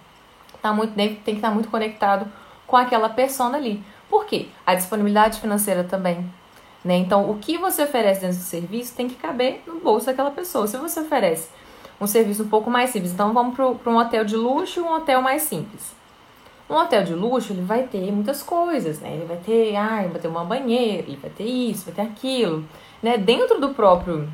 tá 0.62 0.72
muito, 0.72 0.93
tem 0.93 1.15
que 1.15 1.31
estar 1.31 1.50
tá 1.50 1.53
muito 1.53 1.69
conectado 1.69 2.31
com 2.67 2.77
aquela 2.77 3.10
persona 3.10 3.57
ali. 3.57 3.83
Por 4.10 4.25
quê? 4.25 4.48
A 4.65 4.75
disponibilidade 4.75 5.39
financeira 5.39 5.83
também. 5.83 6.29
Né? 6.83 6.98
Então, 6.98 7.29
o 7.29 7.39
que 7.39 7.57
você 7.57 7.83
oferece 7.83 8.22
dentro 8.22 8.38
do 8.38 8.43
serviço 8.43 8.95
tem 8.95 9.07
que 9.07 9.15
caber 9.15 9.63
no 9.65 9.79
bolso 9.79 10.05
daquela 10.05 10.31
pessoa. 10.31 10.67
Se 10.67 10.77
você 10.77 11.00
oferece 11.00 11.50
um 12.00 12.07
serviço 12.07 12.43
um 12.43 12.47
pouco 12.47 12.69
mais 12.69 12.89
simples, 12.89 13.12
então 13.12 13.33
vamos 13.33 13.55
para 13.55 13.91
um 13.91 13.97
hotel 13.97 14.25
de 14.25 14.35
luxo 14.35 14.79
e 14.79 14.83
um 14.83 14.93
hotel 14.93 15.21
mais 15.21 15.43
simples. 15.43 15.93
Um 16.69 16.75
hotel 16.75 17.03
de 17.03 17.13
luxo, 17.13 17.53
ele 17.53 17.62
vai 17.62 17.83
ter 17.83 18.12
muitas 18.12 18.41
coisas, 18.41 19.00
né? 19.00 19.13
Ele 19.13 19.25
vai 19.25 19.38
ter, 19.38 19.75
ah, 19.75 20.07
vai 20.09 20.19
ter 20.19 20.27
uma 20.27 20.43
banheira, 20.43 21.03
ele 21.07 21.19
vai 21.21 21.29
ter 21.29 21.43
isso, 21.43 21.85
vai 21.85 21.93
ter 21.93 22.01
aquilo, 22.01 22.65
né? 23.01 23.17
Dentro 23.17 23.59
do 23.59 23.69
próprio 23.69 24.29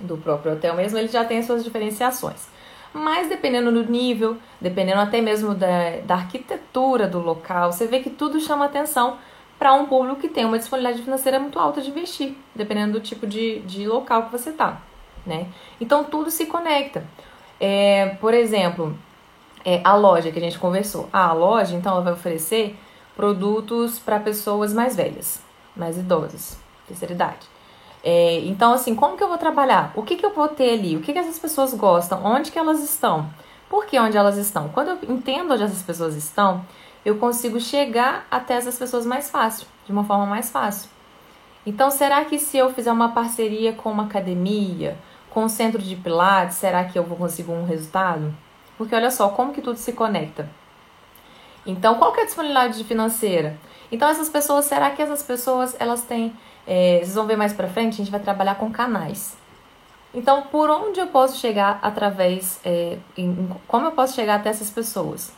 do 0.00 0.16
próprio 0.16 0.52
hotel 0.52 0.74
mesmo, 0.74 0.96
ele 0.96 1.08
já 1.08 1.24
tem 1.24 1.38
as 1.38 1.46
suas 1.46 1.64
diferenciações 1.64 2.46
mas 2.92 3.28
dependendo 3.28 3.70
do 3.70 3.90
nível, 3.90 4.36
dependendo 4.60 5.00
até 5.00 5.20
mesmo 5.20 5.54
da, 5.54 6.00
da 6.04 6.14
arquitetura 6.14 7.06
do 7.06 7.18
local, 7.18 7.72
você 7.72 7.86
vê 7.86 8.00
que 8.00 8.10
tudo 8.10 8.40
chama 8.40 8.64
atenção 8.64 9.18
para 9.58 9.74
um 9.74 9.86
público 9.86 10.20
que 10.20 10.28
tem 10.28 10.44
uma 10.44 10.58
disponibilidade 10.58 11.02
financeira 11.02 11.38
muito 11.38 11.58
alta 11.58 11.80
de 11.80 11.90
investir, 11.90 12.34
dependendo 12.54 12.92
do 12.92 13.00
tipo 13.00 13.26
de, 13.26 13.60
de 13.60 13.86
local 13.86 14.24
que 14.24 14.32
você 14.32 14.50
está, 14.50 14.80
né? 15.28 15.46
Então 15.80 16.02
tudo 16.02 16.30
se 16.30 16.46
conecta. 16.46 17.04
É, 17.60 18.16
por 18.20 18.34
exemplo, 18.34 18.96
é, 19.64 19.80
a 19.84 19.94
loja 19.94 20.30
que 20.30 20.38
a 20.38 20.42
gente 20.42 20.58
conversou. 20.58 21.08
Ah, 21.12 21.28
a 21.28 21.32
loja, 21.32 21.74
então, 21.76 21.92
ela 21.92 22.00
vai 22.00 22.12
oferecer 22.12 22.78
produtos 23.16 23.98
para 23.98 24.20
pessoas 24.20 24.72
mais 24.72 24.94
velhas, 24.94 25.42
mais 25.76 25.98
idosas, 25.98 26.58
terceira 26.86 27.14
idade. 27.14 27.46
É, 28.02 28.38
então, 28.40 28.72
assim, 28.72 28.94
como 28.94 29.16
que 29.16 29.22
eu 29.22 29.28
vou 29.28 29.38
trabalhar? 29.38 29.92
O 29.96 30.02
que, 30.02 30.16
que 30.16 30.24
eu 30.24 30.32
vou 30.32 30.48
ter 30.48 30.70
ali? 30.70 30.96
O 30.96 31.00
que, 31.00 31.12
que 31.12 31.18
essas 31.18 31.38
pessoas 31.38 31.74
gostam? 31.74 32.24
Onde 32.24 32.50
que 32.52 32.58
elas 32.58 32.82
estão? 32.82 33.28
Por 33.68 33.86
que 33.86 33.98
onde 33.98 34.16
elas 34.16 34.38
estão? 34.38 34.68
Quando 34.68 34.88
eu 34.88 34.98
entendo 35.10 35.52
onde 35.52 35.64
essas 35.64 35.82
pessoas 35.82 36.14
estão, 36.14 36.64
eu 37.04 37.18
consigo 37.18 37.60
chegar 37.60 38.26
até 38.30 38.54
essas 38.54 38.78
pessoas 38.78 39.04
mais 39.04 39.28
fácil, 39.28 39.66
de 39.84 39.92
uma 39.92 40.04
forma 40.04 40.26
mais 40.26 40.48
fácil. 40.48 40.88
Então, 41.66 41.90
será 41.90 42.24
que 42.24 42.38
se 42.38 42.56
eu 42.56 42.72
fizer 42.72 42.92
uma 42.92 43.10
parceria 43.10 43.72
com 43.72 43.90
uma 43.90 44.04
academia, 44.04 44.96
com 45.30 45.44
um 45.44 45.48
centro 45.48 45.80
de 45.80 45.96
pilates, 45.96 46.56
será 46.56 46.84
que 46.84 46.98
eu 46.98 47.04
vou 47.04 47.16
conseguir 47.16 47.50
um 47.50 47.64
resultado? 47.64 48.34
Porque 48.76 48.94
olha 48.94 49.10
só, 49.10 49.28
como 49.28 49.52
que 49.52 49.60
tudo 49.60 49.78
se 49.78 49.92
conecta. 49.92 50.48
Então, 51.66 51.96
qual 51.96 52.12
que 52.12 52.20
é 52.20 52.22
a 52.22 52.26
disponibilidade 52.26 52.82
financeira? 52.84 53.58
Então, 53.90 54.08
essas 54.08 54.28
pessoas, 54.28 54.64
será 54.64 54.90
que 54.90 55.02
essas 55.02 55.22
pessoas, 55.22 55.76
elas 55.78 56.02
têm... 56.02 56.32
É, 56.66 56.98
vocês 56.98 57.14
vão 57.14 57.26
ver 57.26 57.36
mais 57.36 57.52
pra 57.52 57.68
frente, 57.68 57.94
a 57.94 57.96
gente 57.96 58.10
vai 58.10 58.20
trabalhar 58.20 58.54
com 58.54 58.70
canais. 58.70 59.36
Então, 60.14 60.42
por 60.42 60.70
onde 60.70 61.00
eu 61.00 61.08
posso 61.08 61.38
chegar 61.38 61.78
através... 61.82 62.60
É, 62.64 62.98
em, 63.16 63.50
como 63.66 63.86
eu 63.86 63.92
posso 63.92 64.14
chegar 64.14 64.36
até 64.36 64.48
essas 64.48 64.70
pessoas? 64.70 65.32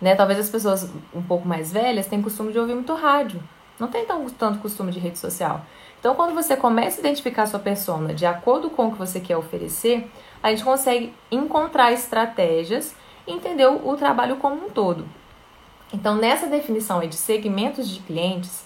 Né? 0.00 0.14
Talvez 0.14 0.38
as 0.38 0.50
pessoas 0.50 0.90
um 1.14 1.22
pouco 1.22 1.46
mais 1.46 1.72
velhas 1.72 2.06
tenham 2.06 2.22
costume 2.22 2.52
de 2.52 2.58
ouvir 2.58 2.74
muito 2.74 2.94
rádio. 2.94 3.42
Não 3.78 3.88
tem 3.88 4.04
tão, 4.04 4.28
tanto 4.30 4.58
costume 4.60 4.92
de 4.92 5.00
rede 5.00 5.18
social. 5.18 5.64
Então, 6.02 6.16
quando 6.16 6.34
você 6.34 6.56
começa 6.56 6.98
a 6.98 7.00
identificar 7.00 7.44
a 7.44 7.46
sua 7.46 7.60
persona 7.60 8.12
de 8.12 8.26
acordo 8.26 8.68
com 8.68 8.88
o 8.88 8.90
que 8.90 8.98
você 8.98 9.20
quer 9.20 9.36
oferecer, 9.36 10.10
a 10.42 10.50
gente 10.50 10.64
consegue 10.64 11.14
encontrar 11.30 11.92
estratégias 11.92 12.92
e 13.24 13.32
entender 13.32 13.68
o 13.68 13.96
trabalho 13.96 14.34
como 14.38 14.66
um 14.66 14.68
todo. 14.68 15.06
Então, 15.94 16.16
nessa 16.16 16.48
definição 16.48 16.98
de 17.06 17.14
segmentos 17.14 17.88
de 17.88 18.00
clientes, 18.00 18.64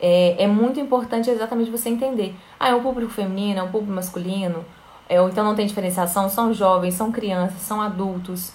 é, 0.00 0.44
é, 0.44 0.46
muito 0.46 0.78
importante 0.78 1.28
exatamente 1.28 1.68
você 1.68 1.88
entender. 1.88 2.32
Ah, 2.60 2.68
é 2.68 2.74
um 2.76 2.80
público 2.80 3.10
feminino, 3.10 3.58
é 3.58 3.62
um 3.64 3.72
público 3.72 3.92
masculino, 3.92 4.64
é, 5.08 5.20
ou 5.20 5.28
então 5.28 5.44
não 5.44 5.56
tem 5.56 5.66
diferenciação, 5.66 6.28
são 6.28 6.54
jovens, 6.54 6.94
são 6.94 7.10
crianças, 7.10 7.60
são 7.60 7.80
adultos. 7.80 8.52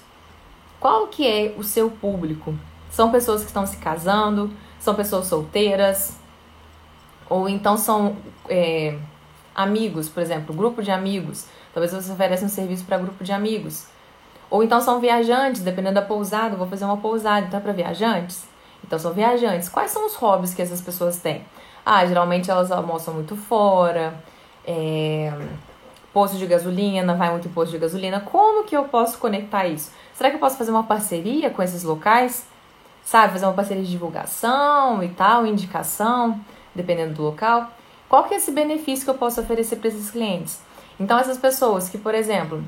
Qual 0.79 1.07
que 1.07 1.27
é 1.27 1.53
o 1.57 1.63
seu 1.63 1.91
público? 1.91 2.55
São 2.89 3.11
pessoas 3.11 3.41
que 3.41 3.47
estão 3.47 3.65
se 3.65 3.75
casando, 3.75 4.49
são 4.79 4.95
pessoas 4.95 5.27
solteiras, 5.27 6.22
ou 7.33 7.49
então 7.49 7.75
são 7.75 8.15
é, 8.47 8.95
amigos, 9.55 10.07
por 10.07 10.21
exemplo, 10.21 10.53
grupo 10.53 10.83
de 10.83 10.91
amigos. 10.91 11.47
Talvez 11.73 11.91
você 11.91 12.11
ofereça 12.11 12.45
um 12.45 12.49
serviço 12.49 12.85
para 12.85 12.99
grupo 12.99 13.23
de 13.23 13.31
amigos. 13.31 13.87
Ou 14.51 14.61
então 14.61 14.79
são 14.79 14.99
viajantes, 14.99 15.61
dependendo 15.61 15.95
da 15.95 16.03
pousada, 16.03 16.55
vou 16.55 16.67
fazer 16.67 16.85
uma 16.85 16.97
pousada, 16.97 17.47
então 17.47 17.59
é 17.59 17.63
para 17.63 17.73
viajantes? 17.73 18.43
Então 18.83 18.99
são 18.99 19.13
viajantes. 19.13 19.67
Quais 19.67 19.89
são 19.89 20.05
os 20.05 20.13
hobbies 20.13 20.53
que 20.53 20.61
essas 20.61 20.79
pessoas 20.79 21.17
têm? 21.17 21.43
Ah, 21.83 22.05
geralmente 22.05 22.51
elas 22.51 22.71
almoçam 22.71 23.15
muito 23.15 23.35
fora, 23.35 24.13
é, 24.63 25.33
posto 26.13 26.37
de 26.37 26.45
gasolina, 26.45 27.15
vai 27.15 27.31
muito 27.31 27.47
em 27.47 27.51
posto 27.51 27.71
de 27.71 27.79
gasolina. 27.79 28.19
Como 28.19 28.63
que 28.63 28.77
eu 28.77 28.83
posso 28.83 29.17
conectar 29.17 29.65
isso? 29.65 29.91
Será 30.13 30.29
que 30.29 30.35
eu 30.35 30.39
posso 30.39 30.55
fazer 30.55 30.69
uma 30.69 30.83
parceria 30.83 31.49
com 31.49 31.63
esses 31.63 31.83
locais? 31.83 32.45
Sabe, 33.03 33.33
fazer 33.33 33.47
uma 33.47 33.53
parceria 33.53 33.83
de 33.83 33.89
divulgação 33.89 35.01
e 35.03 35.09
tal, 35.09 35.47
indicação, 35.47 36.39
dependendo 36.75 37.13
do 37.13 37.23
local. 37.23 37.71
Qual 38.09 38.23
que 38.25 38.33
é 38.33 38.37
esse 38.37 38.51
benefício 38.51 39.05
que 39.05 39.09
eu 39.09 39.17
posso 39.17 39.41
oferecer 39.41 39.77
para 39.77 39.87
esses 39.87 40.11
clientes? 40.11 40.61
Então, 40.99 41.17
essas 41.17 41.37
pessoas 41.37 41.89
que, 41.89 41.97
por 41.97 42.13
exemplo, 42.13 42.63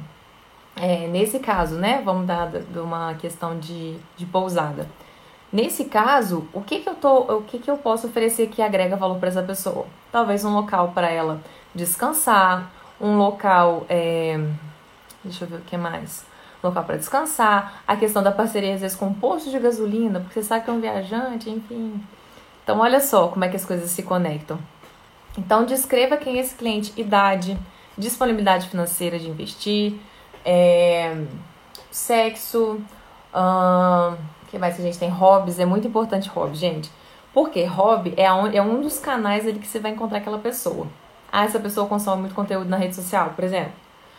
é, 0.76 1.08
nesse 1.08 1.40
caso, 1.40 1.76
né, 1.76 2.02
vamos 2.04 2.26
dar 2.26 2.50
de 2.50 2.80
uma 2.80 3.14
questão 3.16 3.58
de, 3.60 3.98
de 4.18 4.26
pousada. 4.26 4.88
Nesse 5.52 5.86
caso, 5.86 6.48
o 6.52 6.62
que 6.62 6.80
que 6.80 6.90
eu 6.90 6.96
tô, 6.96 7.20
o 7.38 7.44
que 7.44 7.60
que 7.60 7.72
eu 7.72 7.78
posso 7.78 8.08
oferecer 8.08 8.48
que 8.48 8.62
agrega 8.62 8.98
valor 8.98 9.18
para 9.20 9.30
essa 9.30 9.44
pessoa? 9.44 9.86
Talvez 10.12 10.44
um 10.44 10.54
local 10.54 10.92
para 10.94 11.10
ela 11.10 11.40
descansar, 11.74 12.70
um 13.00 13.18
local, 13.18 13.86
é, 13.88 14.38
deixa 15.24 15.46
eu 15.46 15.50
ver 15.50 15.58
o 15.58 15.62
que 15.62 15.78
mais, 15.78 16.26
um 16.62 16.68
local 16.68 16.84
para 16.84 16.98
descansar, 16.98 17.84
a 17.88 17.96
questão 17.96 18.22
da 18.22 18.32
parceria 18.32 18.74
às 18.74 18.82
vezes 18.82 18.98
com 18.98 19.14
posto 19.14 19.50
de 19.50 19.60
gasolina, 19.60 20.20
porque 20.20 20.34
você 20.34 20.44
sabe 20.44 20.66
que 20.66 20.70
é 20.70 20.74
um 20.74 20.82
viajante, 20.82 21.50
enfim. 21.50 22.04
Então, 22.66 22.80
olha 22.80 23.00
só 23.00 23.28
como 23.28 23.46
é 23.46 23.48
que 23.48 23.56
as 23.56 23.64
coisas 23.64 23.92
se 23.92 24.02
conectam. 24.02 24.58
Então, 25.38 25.66
descreva 25.66 26.18
quem 26.18 26.38
é 26.38 26.42
esse 26.42 26.56
cliente, 26.56 26.92
idade, 27.00 27.56
disponibilidade 27.96 28.68
financeira 28.68 29.20
de 29.20 29.30
investir, 29.30 30.00
é, 30.44 31.16
sexo, 31.92 32.82
hum, 33.36 34.18
que 34.50 34.58
mais 34.58 34.76
que 34.76 34.82
a 34.82 34.86
gente 34.86 34.98
tem? 34.98 35.10
Hobbies, 35.10 35.60
é 35.60 35.66
muito 35.66 35.88
importante 35.88 36.28
hobby, 36.28 36.56
gente. 36.56 36.92
Porque 37.32 37.64
hobby 37.66 38.16
é, 38.18 38.24
é 38.24 38.62
um 38.64 38.82
dos 38.82 38.98
canais 38.98 39.46
ali 39.48 39.60
que 39.60 39.68
você 39.68 39.78
vai 39.80 39.92
encontrar 39.92 40.18
aquela 40.18 40.40
pessoa. 40.40 40.88
Ah, 41.32 41.46
essa 41.46 41.60
pessoa 41.60 41.88
consome 41.88 42.22
muito 42.22 42.34
conteúdo 42.34 42.68
na 42.68 42.78
rede 42.78 42.96
social, 42.96 43.34
por 43.36 43.44
exemplo. 43.44 43.74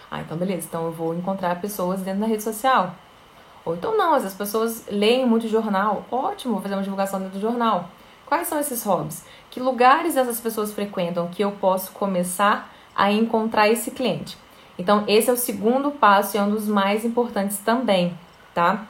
Ah, 0.09 0.21
então 0.21 0.37
beleza, 0.37 0.69
então 0.69 0.85
eu 0.85 0.93
vou 0.93 1.15
encontrar 1.15 1.61
pessoas 1.61 2.01
dentro 2.01 2.21
da 2.21 2.27
rede 2.27 2.45
social. 2.45 2.95
Ou 3.65 3.75
então 3.75 3.97
não, 3.97 4.15
as 4.15 4.35
pessoas 4.35 4.85
leem 4.89 5.27
muito 5.27 5.49
jornal. 5.49 6.05
Ótimo, 6.13 6.55
vou 6.55 6.63
fazer 6.63 6.77
uma 6.77 6.83
divulgação 6.85 7.19
dentro 7.19 7.39
do 7.39 7.41
jornal. 7.41 7.89
Quais 8.27 8.49
são 8.49 8.59
esses 8.59 8.85
hobbies? 8.85 9.25
Que 9.51 9.61
lugares 9.61 10.17
essas 10.17 10.41
pessoas 10.41 10.73
frequentam 10.73 11.29
que 11.29 11.43
eu 11.43 11.53
posso 11.53 11.93
começar 11.93 12.71
a 12.95 13.11
encontrar 13.11 13.69
esse 13.69 13.93
cliente? 13.93 14.37
Então, 14.79 15.05
esse 15.07 15.31
é 15.31 15.33
o 15.33 15.37
segundo 15.37 15.93
passo 15.93 16.37
e 16.37 16.39
é 16.39 16.43
um 16.43 16.51
dos 16.51 16.69
mais 16.69 17.05
importantes 17.05 17.59
também, 17.59 18.19
tá? 18.53 18.85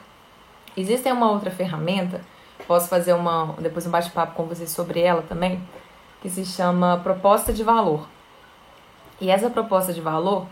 Existe 0.75 1.09
uma 1.11 1.31
outra 1.31 1.49
ferramenta, 1.49 2.21
posso 2.67 2.89
fazer 2.89 3.13
uma 3.13 3.55
depois 3.59 3.87
um 3.87 3.91
bate-papo 3.91 4.33
com 4.33 4.45
vocês 4.45 4.69
sobre 4.69 4.99
ela 4.99 5.21
também, 5.21 5.61
que 6.21 6.29
se 6.29 6.43
chama 6.45 6.99
proposta 7.03 7.53
de 7.53 7.63
valor. 7.63 8.07
E 9.21 9.29
essa 9.29 9.49
proposta 9.49 9.93
de 9.93 10.01
valor, 10.01 10.45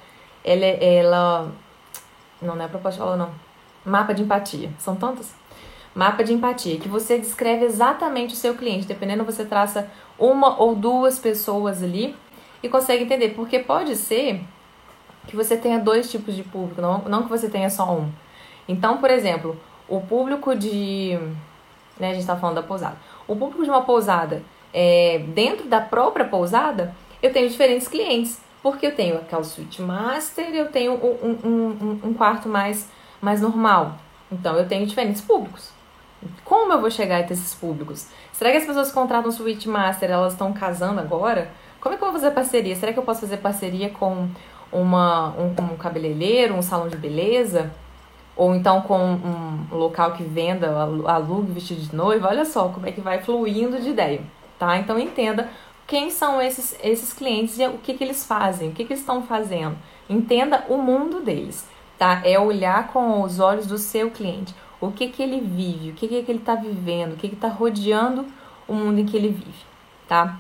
ela, 0.43 0.65
ela 0.65 1.51
não, 2.41 2.55
não 2.55 2.65
é 2.65 2.67
proposta 2.67 2.99
de 2.99 3.05
valor 3.05 3.17
não, 3.17 3.31
mapa 3.83 4.13
de 4.13 4.23
empatia. 4.23 4.71
São 4.79 4.95
tantas. 4.95 5.33
Mapa 5.95 6.25
de 6.25 6.33
empatia, 6.33 6.77
que 6.77 6.89
você 6.89 7.17
descreve 7.17 7.63
exatamente 7.63 8.33
o 8.33 8.37
seu 8.37 8.53
cliente, 8.53 8.85
dependendo 8.85 9.23
você 9.23 9.45
traça 9.45 9.89
uma 10.19 10.61
ou 10.61 10.75
duas 10.75 11.17
pessoas 11.17 11.81
ali 11.81 12.13
e 12.61 12.67
consegue 12.67 13.05
entender, 13.05 13.29
porque 13.29 13.59
pode 13.59 13.95
ser 13.95 14.41
que 15.25 15.37
você 15.37 15.55
tenha 15.55 15.79
dois 15.79 16.11
tipos 16.11 16.35
de 16.35 16.43
público, 16.43 16.81
não, 16.81 16.97
não 17.03 17.23
que 17.23 17.29
você 17.29 17.49
tenha 17.49 17.69
só 17.69 17.95
um. 17.95 18.11
Então, 18.67 18.97
por 18.97 19.09
exemplo, 19.09 19.57
o 19.87 20.01
público 20.01 20.53
de. 20.53 21.17
Né, 21.97 22.09
a 22.09 22.11
gente 22.11 22.21
está 22.21 22.35
falando 22.35 22.55
da 22.55 22.63
pousada. 22.63 22.97
O 23.25 23.35
público 23.35 23.63
de 23.63 23.69
uma 23.69 23.83
pousada, 23.83 24.43
é, 24.73 25.19
dentro 25.29 25.67
da 25.67 25.79
própria 25.79 26.25
pousada, 26.25 26.93
eu 27.23 27.31
tenho 27.31 27.49
diferentes 27.49 27.87
clientes. 27.87 28.43
Porque 28.61 28.87
eu 28.87 28.95
tenho 28.95 29.15
aquela 29.17 29.43
suíte 29.43 29.79
master 29.79 30.47
eu 30.47 30.71
tenho 30.71 30.93
um, 30.93 31.37
um, 31.43 31.49
um, 31.49 31.99
um 32.09 32.13
quarto 32.15 32.49
mais, 32.49 32.89
mais 33.21 33.39
normal. 33.39 33.95
Então, 34.31 34.57
eu 34.57 34.67
tenho 34.67 34.87
diferentes 34.87 35.21
públicos. 35.21 35.71
Como 36.43 36.73
eu 36.73 36.81
vou 36.81 36.89
chegar 36.89 37.19
até 37.19 37.33
esses 37.33 37.53
públicos? 37.53 38.07
Será 38.33 38.51
que 38.51 38.57
as 38.57 38.65
pessoas 38.65 38.89
que 38.89 38.93
contratam 38.93 39.31
suíte 39.31 39.69
master, 39.69 40.09
elas 40.09 40.33
estão 40.33 40.51
casando 40.53 40.99
agora? 40.99 41.51
Como 41.79 41.93
é 41.93 41.97
que 41.97 42.03
eu 42.03 42.11
vou 42.11 42.19
fazer 42.19 42.31
parceria? 42.31 42.75
Será 42.75 42.93
que 42.93 42.99
eu 42.99 43.03
posso 43.03 43.21
fazer 43.21 43.37
parceria 43.37 43.89
com 43.89 44.27
uma, 44.71 45.29
um, 45.37 45.53
um 45.73 45.77
cabeleireiro, 45.77 46.55
um 46.55 46.61
salão 46.61 46.87
de 46.87 46.97
beleza, 46.97 47.71
ou 48.35 48.53
então 48.53 48.81
com 48.81 48.99
um 48.99 49.67
local 49.71 50.13
que 50.13 50.23
venda, 50.23 50.69
alugue 51.05 51.51
vestido 51.51 51.81
de 51.81 51.95
noiva, 51.95 52.27
olha 52.27 52.45
só 52.45 52.67
como 52.69 52.85
é 52.85 52.91
que 52.91 53.01
vai 53.01 53.21
fluindo 53.21 53.79
de 53.79 53.89
ideia, 53.89 54.21
tá? 54.59 54.77
Então 54.77 54.99
entenda 54.99 55.49
quem 55.87 56.09
são 56.09 56.41
esses, 56.41 56.77
esses 56.83 57.13
clientes 57.13 57.57
e 57.59 57.65
o 57.67 57.77
que, 57.77 57.93
que 57.93 58.03
eles 58.03 58.25
fazem, 58.25 58.69
o 58.69 58.71
que, 58.71 58.83
que 58.83 58.93
eles 58.93 59.01
estão 59.01 59.23
fazendo. 59.23 59.77
Entenda 60.09 60.65
o 60.67 60.77
mundo 60.77 61.21
deles, 61.21 61.67
tá? 61.97 62.21
É 62.25 62.37
olhar 62.39 62.87
com 62.87 63.21
os 63.21 63.39
olhos 63.39 63.67
do 63.67 63.77
seu 63.77 64.11
cliente. 64.11 64.53
O 64.87 64.91
que, 64.91 65.07
que 65.07 65.21
ele 65.21 65.41
vive, 65.41 65.91
o 65.91 65.93
que, 65.93 66.07
que 66.07 66.15
ele 66.15 66.39
está 66.39 66.55
vivendo, 66.55 67.13
o 67.13 67.15
que 67.15 67.27
está 67.27 67.47
rodeando 67.47 68.25
o 68.67 68.73
mundo 68.73 68.99
em 68.99 69.05
que 69.05 69.15
ele 69.15 69.29
vive, 69.29 69.65
tá? 70.07 70.39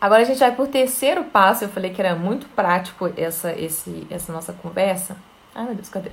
Agora 0.00 0.22
a 0.22 0.24
gente 0.24 0.38
vai 0.38 0.54
por 0.54 0.68
terceiro 0.68 1.24
passo. 1.24 1.64
Eu 1.64 1.68
falei 1.68 1.90
que 1.90 2.00
era 2.00 2.14
muito 2.14 2.46
prático 2.48 3.10
essa, 3.16 3.52
esse, 3.52 4.06
essa 4.10 4.32
nossa 4.32 4.52
conversa. 4.52 5.16
Ai 5.54 5.64
meu 5.64 5.74
Deus, 5.74 5.88
cadê? 5.88 6.10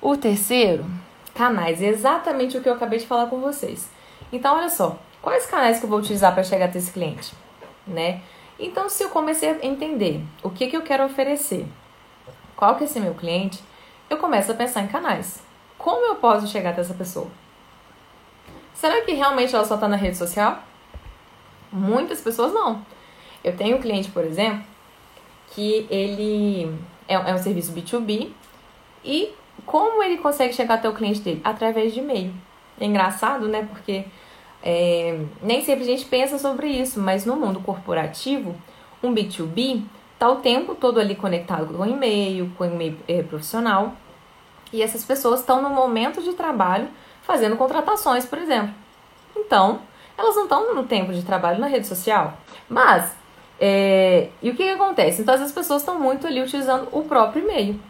O 0.00 0.16
terceiro, 0.16 0.86
canais. 1.34 1.82
Exatamente 1.82 2.56
o 2.56 2.62
que 2.62 2.68
eu 2.68 2.74
acabei 2.74 2.98
de 2.98 3.06
falar 3.06 3.26
com 3.26 3.40
vocês. 3.40 3.90
Então, 4.32 4.56
olha 4.56 4.68
só. 4.68 4.98
Quais 5.20 5.44
canais 5.44 5.78
que 5.78 5.84
eu 5.84 5.90
vou 5.90 5.98
utilizar 5.98 6.32
para 6.32 6.42
chegar 6.42 6.66
até 6.66 6.78
esse 6.78 6.92
cliente? 6.92 7.34
Né? 7.86 8.22
Então, 8.58 8.88
se 8.88 9.02
eu 9.02 9.10
comecei 9.10 9.50
a 9.50 9.66
entender 9.66 10.22
o 10.42 10.48
que, 10.48 10.68
que 10.68 10.76
eu 10.76 10.82
quero 10.82 11.04
oferecer, 11.04 11.66
qual 12.56 12.76
que 12.76 12.84
é 12.84 12.86
esse 12.86 13.00
meu 13.00 13.14
cliente, 13.14 13.62
eu 14.08 14.16
começo 14.16 14.50
a 14.50 14.54
pensar 14.54 14.82
em 14.82 14.86
canais. 14.86 15.42
Como 15.82 16.06
eu 16.06 16.16
posso 16.16 16.46
chegar 16.46 16.70
até 16.70 16.82
essa 16.82 16.94
pessoa? 16.94 17.28
Será 18.74 19.02
que 19.02 19.12
realmente 19.12 19.54
ela 19.54 19.64
só 19.64 19.74
está 19.74 19.88
na 19.88 19.96
rede 19.96 20.16
social? 20.16 20.62
Muitas 21.72 22.20
pessoas 22.20 22.52
não. 22.52 22.84
Eu 23.42 23.56
tenho 23.56 23.78
um 23.78 23.80
cliente, 23.80 24.10
por 24.10 24.24
exemplo, 24.24 24.64
que 25.48 25.86
ele 25.90 26.70
é, 27.08 27.14
é 27.14 27.34
um 27.34 27.38
serviço 27.38 27.72
B2B 27.72 28.30
e 29.04 29.32
como 29.64 30.02
ele 30.02 30.18
consegue 30.18 30.52
chegar 30.52 30.74
até 30.74 30.88
o 30.88 30.94
cliente 30.94 31.20
dele? 31.20 31.40
Através 31.44 31.94
de 31.94 32.00
e-mail. 32.00 32.32
É 32.78 32.84
engraçado, 32.84 33.48
né? 33.48 33.66
Porque 33.70 34.04
é, 34.62 35.18
nem 35.42 35.62
sempre 35.62 35.84
a 35.84 35.86
gente 35.86 36.04
pensa 36.04 36.38
sobre 36.38 36.68
isso, 36.68 37.00
mas 37.00 37.24
no 37.24 37.36
mundo 37.36 37.60
corporativo, 37.60 38.54
Um 39.02 39.14
B2B 39.14 39.82
está 40.12 40.28
o 40.28 40.36
tempo 40.36 40.74
todo 40.74 41.00
ali 41.00 41.14
conectado 41.14 41.72
com 41.74 41.86
e-mail, 41.86 42.52
com 42.58 42.66
e-mail 42.66 42.98
eh, 43.08 43.22
profissional. 43.22 43.94
E 44.72 44.82
essas 44.82 45.04
pessoas 45.04 45.40
estão 45.40 45.60
no 45.60 45.70
momento 45.70 46.22
de 46.22 46.32
trabalho 46.32 46.88
fazendo 47.22 47.56
contratações, 47.56 48.24
por 48.24 48.38
exemplo. 48.38 48.74
Então, 49.36 49.80
elas 50.16 50.36
não 50.36 50.44
estão 50.44 50.74
no 50.74 50.84
tempo 50.84 51.12
de 51.12 51.22
trabalho 51.22 51.58
na 51.58 51.66
rede 51.66 51.86
social. 51.86 52.34
Mas, 52.68 53.14
é, 53.58 54.28
e 54.42 54.50
o 54.50 54.54
que, 54.54 54.64
que 54.64 54.70
acontece? 54.70 55.22
Então, 55.22 55.34
as 55.34 55.52
pessoas 55.52 55.82
estão 55.82 55.98
muito 55.98 56.26
ali 56.26 56.42
utilizando 56.42 56.88
o 56.92 57.02
próprio 57.04 57.42
e-mail. 57.42 57.80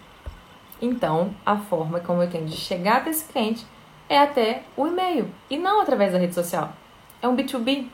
Então, 0.81 1.35
a 1.45 1.57
forma 1.57 2.01
como 2.01 2.23
eu 2.23 2.31
tenho 2.31 2.47
de 2.47 2.57
chegar 2.57 2.99
até 2.99 3.11
esse 3.11 3.25
cliente 3.25 3.67
é 4.09 4.19
até 4.19 4.63
o 4.77 4.87
e-mail 4.87 5.31
e 5.49 5.59
não 5.59 5.81
através 5.81 6.13
da 6.13 6.19
rede 6.19 6.35
social. 6.35 6.73
É 7.21 7.29
um 7.29 7.37
B2B, 7.37 7.87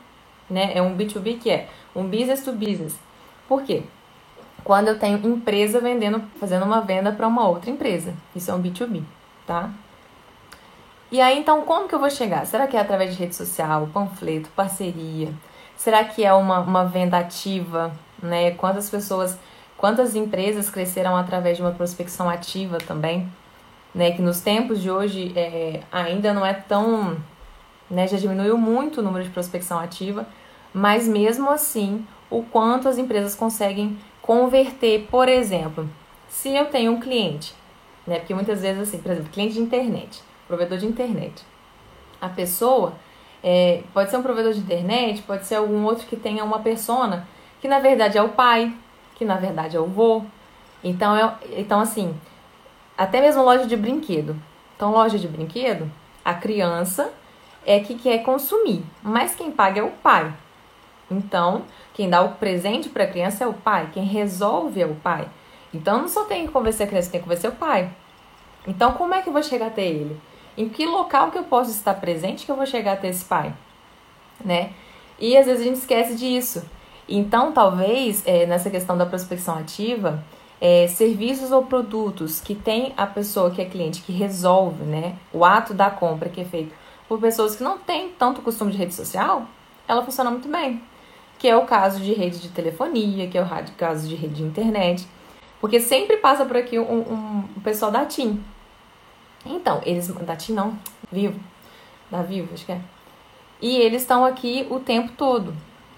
né? 0.49 0.71
É 0.73 0.81
um 0.81 0.95
B2B 0.95 1.39
que 1.39 1.49
é 1.49 1.67
um 1.95 2.05
business 2.07 2.43
to 2.43 2.53
business. 2.53 2.97
Por 3.47 3.63
quê? 3.63 3.83
Quando 4.67 4.89
eu 4.89 4.99
tenho 4.99 5.25
empresa 5.25 5.79
vendendo, 5.79 6.21
fazendo 6.41 6.65
uma 6.65 6.81
venda 6.81 7.09
para 7.09 7.25
uma 7.25 7.47
outra 7.47 7.69
empresa. 7.69 8.13
Isso 8.35 8.51
é 8.51 8.53
um 8.53 8.61
B2B, 8.61 9.01
tá? 9.45 9.69
E 11.09 11.21
aí, 11.21 11.39
então, 11.39 11.61
como 11.61 11.87
que 11.87 11.95
eu 11.95 11.99
vou 11.99 12.09
chegar? 12.09 12.45
Será 12.45 12.67
que 12.67 12.75
é 12.75 12.81
através 12.81 13.11
de 13.15 13.17
rede 13.17 13.33
social, 13.33 13.87
panfleto, 13.93 14.49
parceria? 14.49 15.33
Será 15.77 16.03
que 16.03 16.25
é 16.25 16.33
uma, 16.33 16.59
uma 16.59 16.83
venda 16.83 17.17
ativa, 17.17 17.93
né? 18.21 18.51
Quantas 18.51 18.89
pessoas, 18.89 19.39
quantas 19.77 20.15
empresas 20.15 20.69
cresceram 20.69 21.15
através 21.15 21.55
de 21.55 21.63
uma 21.63 21.71
prospecção 21.71 22.29
ativa 22.29 22.77
também? 22.77 23.31
Né? 23.95 24.11
Que 24.11 24.21
nos 24.21 24.41
tempos 24.41 24.81
de 24.81 24.91
hoje 24.91 25.31
é, 25.37 25.79
ainda 25.89 26.33
não 26.33 26.45
é 26.45 26.53
tão... 26.53 27.15
Né? 27.89 28.05
Já 28.05 28.17
diminuiu 28.17 28.57
muito 28.57 28.99
o 28.99 29.01
número 29.01 29.23
de 29.23 29.31
prospecção 29.31 29.79
ativa, 29.79 30.27
mas 30.73 31.07
mesmo 31.07 31.49
assim, 31.49 32.05
o 32.29 32.43
quanto 32.43 32.89
as 32.89 32.97
empresas 32.97 33.33
conseguem 33.33 33.97
converter, 34.27 35.07
por 35.09 35.27
exemplo, 35.27 35.89
se 36.29 36.55
eu 36.55 36.65
tenho 36.65 36.91
um 36.91 36.99
cliente, 36.99 37.55
né? 38.05 38.19
Porque 38.19 38.35
muitas 38.35 38.61
vezes 38.61 38.87
assim, 38.87 38.99
por 38.99 39.11
exemplo, 39.11 39.31
cliente 39.31 39.55
de 39.55 39.61
internet 39.61 40.21
provedor 40.47 40.77
de 40.77 40.85
internet. 40.85 41.43
A 42.19 42.29
pessoa 42.29 42.93
é, 43.43 43.83
pode 43.93 44.09
ser 44.09 44.17
um 44.17 44.23
provedor 44.23 44.53
de 44.53 44.59
internet, 44.59 45.21
pode 45.23 45.45
ser 45.45 45.55
algum 45.55 45.83
outro 45.83 46.07
que 46.07 46.15
tenha 46.15 46.43
uma 46.43 46.59
persona 46.59 47.27
que 47.61 47.67
na 47.67 47.79
verdade 47.79 48.17
é 48.17 48.21
o 48.21 48.29
pai, 48.29 48.73
que 49.15 49.25
na 49.25 49.35
verdade 49.35 49.75
é 49.75 49.79
o 49.79 49.85
vô. 49.85 50.23
Então, 50.83 51.15
é, 51.15 51.37
então 51.57 51.79
assim, 51.79 52.15
até 52.97 53.19
mesmo 53.19 53.43
loja 53.43 53.65
de 53.65 53.75
brinquedo. 53.75 54.35
Então, 54.75 54.91
loja 54.91 55.17
de 55.17 55.27
brinquedo, 55.27 55.91
a 56.23 56.35
criança 56.35 57.11
é 57.65 57.79
que 57.79 57.95
quer 57.95 58.19
consumir, 58.19 58.83
mas 59.01 59.35
quem 59.35 59.51
paga 59.51 59.79
é 59.79 59.83
o 59.83 59.89
pai. 59.89 60.31
Então, 61.09 61.63
quem 61.97 62.07
dá 62.07 62.21
o 62.21 62.33
presente 62.33 62.89
para 62.89 63.05
a 63.05 63.07
criança 63.07 63.43
é 63.43 63.47
o 63.47 63.53
pai, 63.53 63.89
quem 63.91 64.03
resolve 64.03 64.79
é 64.79 64.85
o 64.85 64.93
pai. 64.93 65.27
Então, 65.73 65.97
não 65.99 66.07
só 66.07 66.25
tem 66.25 66.45
que 66.45 66.53
convencer 66.53 66.85
a 66.85 66.87
criança, 66.87 67.09
tem 67.09 67.19
que 67.19 67.27
convencer 67.27 67.49
o 67.49 67.55
pai. 67.55 67.89
Então, 68.67 68.93
como 68.93 69.15
é 69.15 69.21
que 69.23 69.29
eu 69.29 69.33
vou 69.33 69.41
chegar 69.41 69.65
até 69.65 69.83
ele? 69.83 70.15
Em 70.55 70.69
que 70.69 70.85
local 70.85 71.31
que 71.31 71.39
eu 71.39 71.43
posso 71.45 71.71
estar 71.71 71.95
presente 71.95 72.45
que 72.45 72.51
eu 72.51 72.55
vou 72.55 72.67
chegar 72.67 72.93
até 72.93 73.07
esse 73.07 73.25
pai, 73.25 73.51
né? 74.45 74.73
E 75.17 75.35
às 75.35 75.47
vezes 75.47 75.61
a 75.61 75.65
gente 75.65 75.77
esquece 75.77 76.13
disso. 76.13 76.63
Então, 77.09 77.51
talvez, 77.51 78.21
é, 78.27 78.45
nessa 78.45 78.69
questão 78.69 78.95
da 78.95 79.07
prospecção 79.07 79.57
ativa, 79.57 80.23
é, 80.61 80.87
serviços 80.87 81.51
ou 81.51 81.63
produtos 81.63 82.39
que 82.39 82.53
tem 82.53 82.93
a 82.95 83.07
pessoa 83.07 83.49
que 83.49 83.59
é 83.59 83.65
cliente, 83.65 84.03
que 84.03 84.11
resolve, 84.11 84.83
né? 84.83 85.15
O 85.33 85.43
ato 85.43 85.73
da 85.73 85.89
compra 85.89 86.29
que 86.29 86.41
é 86.41 86.45
feito 86.45 86.75
por 87.09 87.19
pessoas 87.19 87.55
que 87.55 87.63
não 87.63 87.79
têm 87.79 88.09
tanto 88.09 88.43
costume 88.43 88.71
de 88.71 88.77
rede 88.77 88.93
social, 88.93 89.47
ela 89.87 90.05
funciona 90.05 90.29
muito 90.29 90.47
bem. 90.47 90.79
Que 91.37 91.47
é 91.47 91.55
o 91.55 91.65
caso 91.65 91.99
de 91.99 92.13
rede 92.13 92.39
de 92.39 92.49
telefonia, 92.49 93.27
que 93.27 93.37
é 93.37 93.41
o 93.41 93.47
caso 93.77 94.07
de 94.07 94.15
rede 94.15 94.35
de 94.35 94.43
internet. 94.43 95.07
Porque 95.61 95.79
sempre 95.79 96.17
passa 96.17 96.45
por 96.45 96.57
aqui 96.57 96.79
um, 96.79 96.99
um, 96.99 97.43
pessoal 97.61 97.91
da 97.91 98.05
TIM, 98.05 98.43
então, 99.45 99.81
eles. 99.85 100.07
Da 100.07 100.35
TIM 100.35 100.53
não, 100.53 100.77
Vivo. 101.11 101.39
Da 102.09 102.21
Vivo, 102.21 102.53
acho 102.53 102.65
que 102.65 102.71
é. 102.71 102.81
E 103.61 103.77
eles 103.77 104.01
estão 104.01 104.25
aqui 104.25 104.67
o 104.69 104.79
tempo 104.79 105.11
todo. 105.17 105.53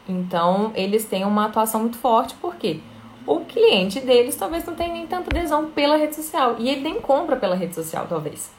Então, 0.08 0.72
eles 0.76 1.06
têm 1.06 1.26
uma 1.26 1.46
atuação 1.46 1.82
muito 1.82 1.98
forte, 1.98 2.36
porque 2.42 2.80
o 3.28 3.42
cliente 3.42 4.00
deles 4.00 4.36
talvez 4.36 4.66
não 4.66 4.76
tenha 4.76 4.94
nem 4.94 5.06
tanta 5.06 5.30
adesão 5.30 5.70
pela 5.70 5.98
rede 5.98 6.16
social. 6.16 6.56
E 6.58 6.70
ele 6.70 6.82
nem 6.82 7.02
compra 7.02 7.36
pela 7.36 7.56
rede 7.56 7.76
social, 7.76 8.08
talvez. 8.08 8.52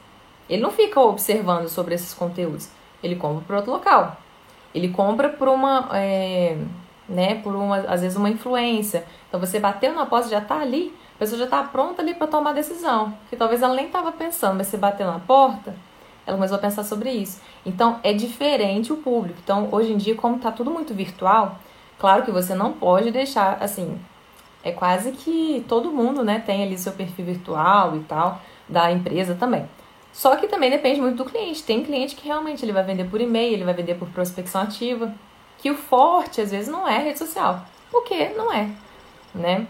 Ele 0.48 0.62
não 0.62 0.70
fica 0.70 1.00
observando 1.00 1.68
sobre 1.68 1.94
esses 1.94 2.14
conteúdos. 2.14 2.68
Ele 3.02 3.16
compra 3.16 3.44
por 3.44 3.56
outro 3.56 3.72
local. 3.72 4.16
Ele 4.74 4.88
compra 4.88 5.28
por 5.28 5.48
uma. 5.48 5.88
É, 5.92 6.56
né, 7.08 7.34
por 7.36 7.56
uma, 7.56 7.78
às 7.78 8.02
vezes, 8.02 8.16
uma 8.16 8.30
influência. 8.30 9.04
Então, 9.28 9.40
você 9.40 9.58
bateu 9.58 9.92
na 9.92 10.06
porta, 10.06 10.28
já 10.28 10.38
está 10.38 10.60
ali 10.60 10.94
pessoa 11.20 11.38
já 11.38 11.44
está 11.44 11.62
pronta 11.62 12.00
ali 12.00 12.14
para 12.14 12.26
tomar 12.26 12.54
decisão, 12.54 13.12
que 13.28 13.36
talvez 13.36 13.60
ela 13.60 13.74
nem 13.74 13.86
estava 13.86 14.10
pensando, 14.10 14.56
mas 14.56 14.68
se 14.68 14.78
bater 14.78 15.06
na 15.06 15.20
porta, 15.20 15.76
ela 16.26 16.34
começou 16.38 16.56
a 16.56 16.60
pensar 16.60 16.82
sobre 16.82 17.10
isso. 17.10 17.42
Então 17.64 18.00
é 18.02 18.14
diferente 18.14 18.90
o 18.90 18.96
público. 18.96 19.38
Então 19.44 19.68
hoje 19.70 19.92
em 19.92 19.98
dia, 19.98 20.14
como 20.14 20.36
está 20.36 20.50
tudo 20.50 20.70
muito 20.70 20.94
virtual, 20.94 21.58
claro 21.98 22.22
que 22.22 22.30
você 22.30 22.54
não 22.54 22.72
pode 22.72 23.10
deixar 23.10 23.58
assim. 23.60 24.00
É 24.64 24.72
quase 24.72 25.12
que 25.12 25.62
todo 25.68 25.92
mundo, 25.92 26.24
né, 26.24 26.42
tem 26.44 26.62
ali 26.62 26.78
seu 26.78 26.92
perfil 26.92 27.26
virtual 27.26 27.96
e 27.96 28.00
tal 28.00 28.40
da 28.66 28.90
empresa 28.90 29.34
também. 29.34 29.68
Só 30.20 30.36
que 30.36 30.46
também 30.46 30.68
depende 30.70 31.00
muito 31.00 31.16
do 31.16 31.30
cliente. 31.30 31.62
Tem 31.62 31.82
cliente 31.82 32.14
que 32.14 32.26
realmente 32.26 32.62
ele 32.62 32.74
vai 32.74 32.82
vender 32.82 33.04
por 33.04 33.22
e-mail, 33.22 33.54
ele 33.54 33.64
vai 33.64 33.72
vender 33.72 33.94
por 33.94 34.06
prospecção 34.10 34.60
ativa, 34.60 35.14
que 35.56 35.70
o 35.70 35.74
forte 35.74 36.42
às 36.42 36.50
vezes 36.50 36.68
não 36.68 36.86
é 36.86 36.98
rede 36.98 37.18
social. 37.18 37.64
Porque 37.90 38.28
não 38.36 38.52
é, 38.52 38.68
né? 39.34 39.66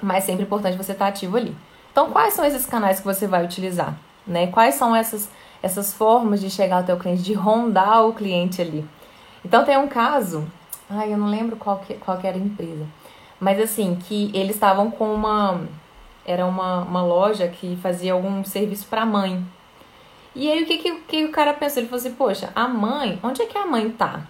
mas 0.00 0.22
sempre 0.22 0.42
é 0.42 0.46
importante 0.46 0.76
você 0.76 0.92
estar 0.92 1.08
ativo 1.08 1.36
ali. 1.36 1.56
Então, 1.90 2.12
quais 2.12 2.34
são 2.34 2.44
esses 2.44 2.64
canais 2.64 3.00
que 3.00 3.04
você 3.04 3.26
vai 3.26 3.44
utilizar? 3.44 3.98
Né? 4.24 4.46
Quais 4.46 4.76
são 4.76 4.94
essas, 4.94 5.28
essas 5.60 5.92
formas 5.92 6.40
de 6.40 6.48
chegar 6.48 6.78
até 6.78 6.94
o 6.94 6.98
cliente, 6.98 7.22
de 7.22 7.34
rondar 7.34 8.06
o 8.06 8.12
cliente 8.12 8.62
ali? 8.62 8.88
Então, 9.44 9.64
tem 9.64 9.76
um 9.76 9.88
caso, 9.88 10.46
ai, 10.88 11.12
eu 11.12 11.18
não 11.18 11.26
lembro 11.26 11.56
qual 11.56 11.78
que, 11.78 11.94
qual 11.94 12.18
que 12.18 12.26
era 12.28 12.36
a 12.36 12.40
empresa, 12.40 12.86
mas 13.40 13.60
assim, 13.60 13.96
que 13.96 14.30
eles 14.32 14.54
estavam 14.54 14.92
com 14.92 15.12
uma. 15.12 15.60
Era 16.24 16.46
uma, 16.46 16.82
uma 16.82 17.02
loja 17.02 17.48
que 17.48 17.76
fazia 17.82 18.12
algum 18.12 18.44
serviço 18.44 18.86
para 18.86 19.04
mãe. 19.04 19.44
E 20.34 20.50
aí, 20.50 20.62
o 20.62 20.66
que, 20.66 20.78
que, 20.78 20.94
que 21.00 21.24
o 21.24 21.32
cara 21.32 21.54
pensou? 21.54 21.80
Ele 21.80 21.88
falou 21.88 22.00
assim: 22.00 22.14
Poxa, 22.14 22.52
a 22.54 22.68
mãe, 22.68 23.18
onde 23.22 23.42
é 23.42 23.46
que 23.46 23.56
a 23.56 23.66
mãe 23.66 23.90
tá? 23.90 24.22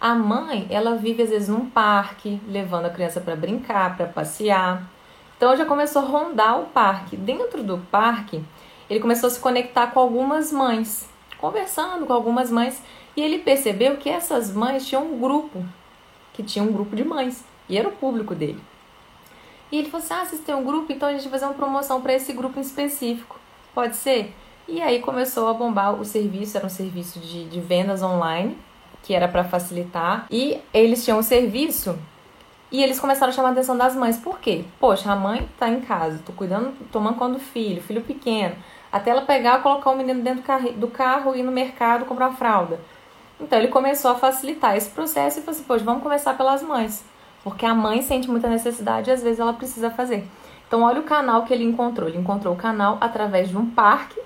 A 0.00 0.14
mãe, 0.14 0.66
ela 0.70 0.94
vive 0.94 1.22
às 1.22 1.30
vezes 1.30 1.48
num 1.48 1.70
parque, 1.70 2.40
levando 2.46 2.86
a 2.86 2.90
criança 2.90 3.20
para 3.20 3.34
brincar, 3.34 3.96
para 3.96 4.06
passear. 4.06 4.82
Então 5.36 5.56
já 5.56 5.64
começou 5.64 6.02
a 6.02 6.04
rondar 6.06 6.60
o 6.60 6.66
parque. 6.66 7.16
Dentro 7.16 7.62
do 7.62 7.78
parque, 7.90 8.42
ele 8.88 9.00
começou 9.00 9.26
a 9.26 9.30
se 9.30 9.40
conectar 9.40 9.88
com 9.88 10.00
algumas 10.00 10.52
mães, 10.52 11.08
conversando 11.38 12.06
com 12.06 12.12
algumas 12.12 12.50
mães, 12.50 12.82
e 13.16 13.22
ele 13.22 13.38
percebeu 13.38 13.96
que 13.96 14.08
essas 14.08 14.52
mães 14.52 14.86
tinham 14.86 15.04
um 15.04 15.18
grupo, 15.18 15.64
que 16.32 16.42
tinha 16.42 16.64
um 16.64 16.72
grupo 16.72 16.94
de 16.94 17.04
mães, 17.04 17.44
e 17.68 17.76
era 17.76 17.88
o 17.88 17.92
público 17.92 18.34
dele. 18.34 18.62
E 19.72 19.78
ele 19.78 19.90
falou 19.90 20.04
assim: 20.04 20.14
Ah, 20.14 20.24
vocês 20.24 20.42
têm 20.42 20.54
um 20.54 20.64
grupo, 20.64 20.92
então 20.92 21.08
a 21.08 21.12
gente 21.12 21.22
vai 21.22 21.32
fazer 21.32 21.46
uma 21.46 21.54
promoção 21.54 22.00
para 22.00 22.14
esse 22.14 22.32
grupo 22.32 22.58
em 22.58 22.62
específico. 22.62 23.38
Pode 23.74 23.96
ser? 23.96 24.34
E 24.68 24.82
aí 24.82 25.00
começou 25.00 25.48
a 25.48 25.54
bombar 25.54 25.94
o 25.94 26.04
serviço, 26.04 26.56
era 26.56 26.66
um 26.66 26.70
serviço 26.70 27.20
de, 27.20 27.44
de 27.44 27.60
vendas 27.60 28.02
online 28.02 28.58
que 29.06 29.14
era 29.14 29.28
para 29.28 29.44
facilitar. 29.44 30.26
E 30.30 30.60
eles 30.74 31.04
tinham 31.04 31.20
um 31.20 31.22
serviço 31.22 31.96
e 32.72 32.82
eles 32.82 32.98
começaram 32.98 33.30
a 33.30 33.34
chamar 33.34 33.50
a 33.50 33.52
atenção 33.52 33.76
das 33.76 33.94
mães. 33.94 34.18
Por 34.18 34.40
quê? 34.40 34.64
Poxa, 34.80 35.12
a 35.12 35.16
mãe 35.16 35.48
tá 35.58 35.68
em 35.68 35.80
casa, 35.80 36.20
tô 36.26 36.32
cuidando, 36.32 36.74
tomando 36.90 37.16
conta 37.16 37.34
do 37.34 37.38
filho, 37.38 37.80
filho 37.80 38.02
pequeno. 38.02 38.56
Até 38.90 39.10
ela 39.10 39.22
pegar, 39.22 39.62
colocar 39.62 39.90
o 39.90 39.96
menino 39.96 40.22
dentro 40.22 40.40
do 40.40 40.46
carro, 40.46 40.72
do 40.72 40.88
carro 40.88 41.36
ir 41.36 41.44
no 41.44 41.52
mercado 41.52 42.04
comprar 42.04 42.32
fralda. 42.32 42.80
Então 43.40 43.56
ele 43.58 43.68
começou 43.68 44.10
a 44.10 44.16
facilitar 44.16 44.76
esse 44.76 44.90
processo 44.90 45.38
e 45.38 45.42
falou 45.42 45.56
assim: 45.56 45.68
Poxa, 45.68 45.84
vamos 45.84 46.02
começar 46.02 46.34
pelas 46.34 46.62
mães. 46.62 47.04
Porque 47.44 47.64
a 47.64 47.74
mãe 47.74 48.02
sente 48.02 48.28
muita 48.28 48.48
necessidade 48.48 49.08
e 49.08 49.12
às 49.12 49.22
vezes 49.22 49.38
ela 49.38 49.52
precisa 49.52 49.88
fazer. 49.88 50.26
Então, 50.66 50.82
olha 50.82 50.98
o 50.98 51.04
canal 51.04 51.44
que 51.44 51.54
ele 51.54 51.62
encontrou. 51.62 52.08
Ele 52.08 52.18
encontrou 52.18 52.54
o 52.54 52.56
canal 52.56 52.98
através 53.00 53.48
de 53.48 53.56
um 53.56 53.70
parque 53.70 54.20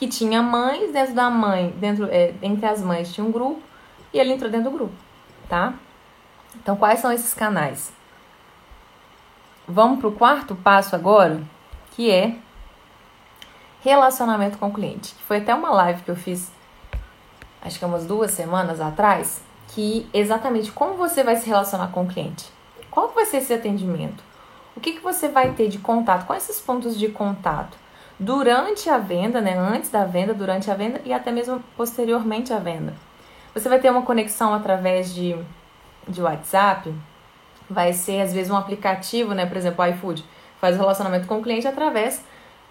que 0.00 0.08
tinha 0.08 0.42
mães 0.42 0.90
dentro 0.94 1.14
da 1.14 1.28
mãe, 1.28 1.74
dentro 1.76 2.06
é, 2.06 2.32
entre 2.40 2.64
as 2.64 2.80
mães 2.80 3.12
tinha 3.12 3.22
um 3.22 3.30
grupo 3.30 3.60
e 4.14 4.18
ele 4.18 4.32
entrou 4.32 4.50
dentro 4.50 4.70
do 4.70 4.76
grupo, 4.78 4.94
tá? 5.46 5.74
Então, 6.56 6.74
quais 6.74 7.00
são 7.00 7.12
esses 7.12 7.34
canais? 7.34 7.92
Vamos 9.68 9.98
para 9.98 10.08
o 10.08 10.12
quarto 10.12 10.56
passo 10.56 10.96
agora, 10.96 11.42
que 11.90 12.10
é 12.10 12.34
relacionamento 13.82 14.56
com 14.56 14.68
o 14.68 14.72
cliente. 14.72 15.14
Foi 15.28 15.36
até 15.36 15.54
uma 15.54 15.70
live 15.70 16.00
que 16.00 16.10
eu 16.10 16.16
fiz, 16.16 16.50
acho 17.60 17.78
que 17.78 17.84
umas 17.84 18.06
duas 18.06 18.30
semanas 18.30 18.80
atrás, 18.80 19.42
que 19.68 20.08
exatamente 20.14 20.72
como 20.72 20.94
você 20.94 21.22
vai 21.22 21.36
se 21.36 21.46
relacionar 21.46 21.88
com 21.88 22.04
o 22.04 22.08
cliente. 22.08 22.50
Qual 22.90 23.10
vai 23.10 23.26
ser 23.26 23.36
esse 23.36 23.52
atendimento? 23.52 24.24
O 24.74 24.80
que, 24.80 24.92
que 24.92 25.00
você 25.00 25.28
vai 25.28 25.52
ter 25.52 25.68
de 25.68 25.78
contato? 25.78 26.24
Quais 26.24 26.48
esses 26.48 26.58
pontos 26.58 26.98
de 26.98 27.08
contato? 27.08 27.76
Durante 28.22 28.90
a 28.90 28.98
venda, 28.98 29.40
né? 29.40 29.56
Antes 29.56 29.88
da 29.88 30.04
venda, 30.04 30.34
durante 30.34 30.70
a 30.70 30.74
venda 30.74 31.00
e 31.06 31.12
até 31.12 31.32
mesmo 31.32 31.64
posteriormente 31.74 32.52
à 32.52 32.58
venda. 32.58 32.92
Você 33.54 33.66
vai 33.66 33.80
ter 33.80 33.90
uma 33.90 34.02
conexão 34.02 34.52
através 34.52 35.14
de, 35.14 35.34
de 36.06 36.20
WhatsApp, 36.20 36.94
vai 37.68 37.94
ser 37.94 38.20
às 38.20 38.34
vezes 38.34 38.50
um 38.50 38.56
aplicativo, 38.56 39.32
né? 39.32 39.46
Por 39.46 39.56
exemplo, 39.56 39.82
o 39.82 39.88
iFood 39.88 40.22
faz 40.60 40.76
o 40.76 40.78
relacionamento 40.78 41.26
com 41.26 41.38
o 41.38 41.42
cliente 41.42 41.66
através 41.66 42.22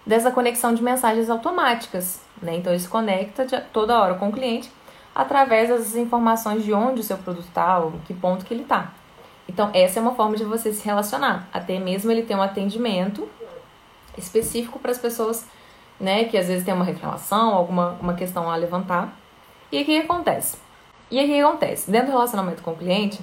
dessa 0.06 0.30
conexão 0.30 0.72
de 0.72 0.84
mensagens 0.84 1.28
automáticas, 1.28 2.20
né? 2.40 2.54
Então 2.54 2.72
ele 2.72 2.80
se 2.80 2.88
conecta 2.88 3.44
toda 3.72 4.00
hora 4.00 4.14
com 4.14 4.28
o 4.28 4.32
cliente 4.32 4.70
através 5.12 5.68
das 5.68 5.96
informações 5.96 6.62
de 6.62 6.72
onde 6.72 7.00
o 7.00 7.04
seu 7.04 7.18
produto 7.18 7.48
está, 7.48 7.82
que 8.06 8.14
ponto 8.14 8.44
que 8.44 8.54
ele 8.54 8.62
está. 8.62 8.92
Então 9.48 9.68
essa 9.74 9.98
é 9.98 10.00
uma 10.00 10.14
forma 10.14 10.36
de 10.36 10.44
você 10.44 10.72
se 10.72 10.84
relacionar, 10.86 11.48
até 11.52 11.76
mesmo 11.80 12.08
ele 12.12 12.22
ter 12.22 12.36
um 12.36 12.42
atendimento 12.42 13.28
específico 14.16 14.78
para 14.78 14.90
as 14.90 14.98
pessoas, 14.98 15.46
né, 15.98 16.24
que 16.24 16.36
às 16.36 16.48
vezes 16.48 16.64
tem 16.64 16.72
uma 16.72 16.84
reclamação, 16.84 17.54
alguma 17.54 17.96
uma 18.00 18.14
questão 18.14 18.50
a 18.50 18.56
levantar. 18.56 19.16
E 19.70 19.80
o 19.80 19.84
que 19.84 19.98
acontece? 19.98 20.56
E 21.10 21.22
o 21.22 21.26
que 21.26 21.40
acontece? 21.40 21.90
Dentro 21.90 22.08
do 22.08 22.12
relacionamento 22.12 22.62
com 22.62 22.70
o 22.70 22.76
cliente, 22.76 23.20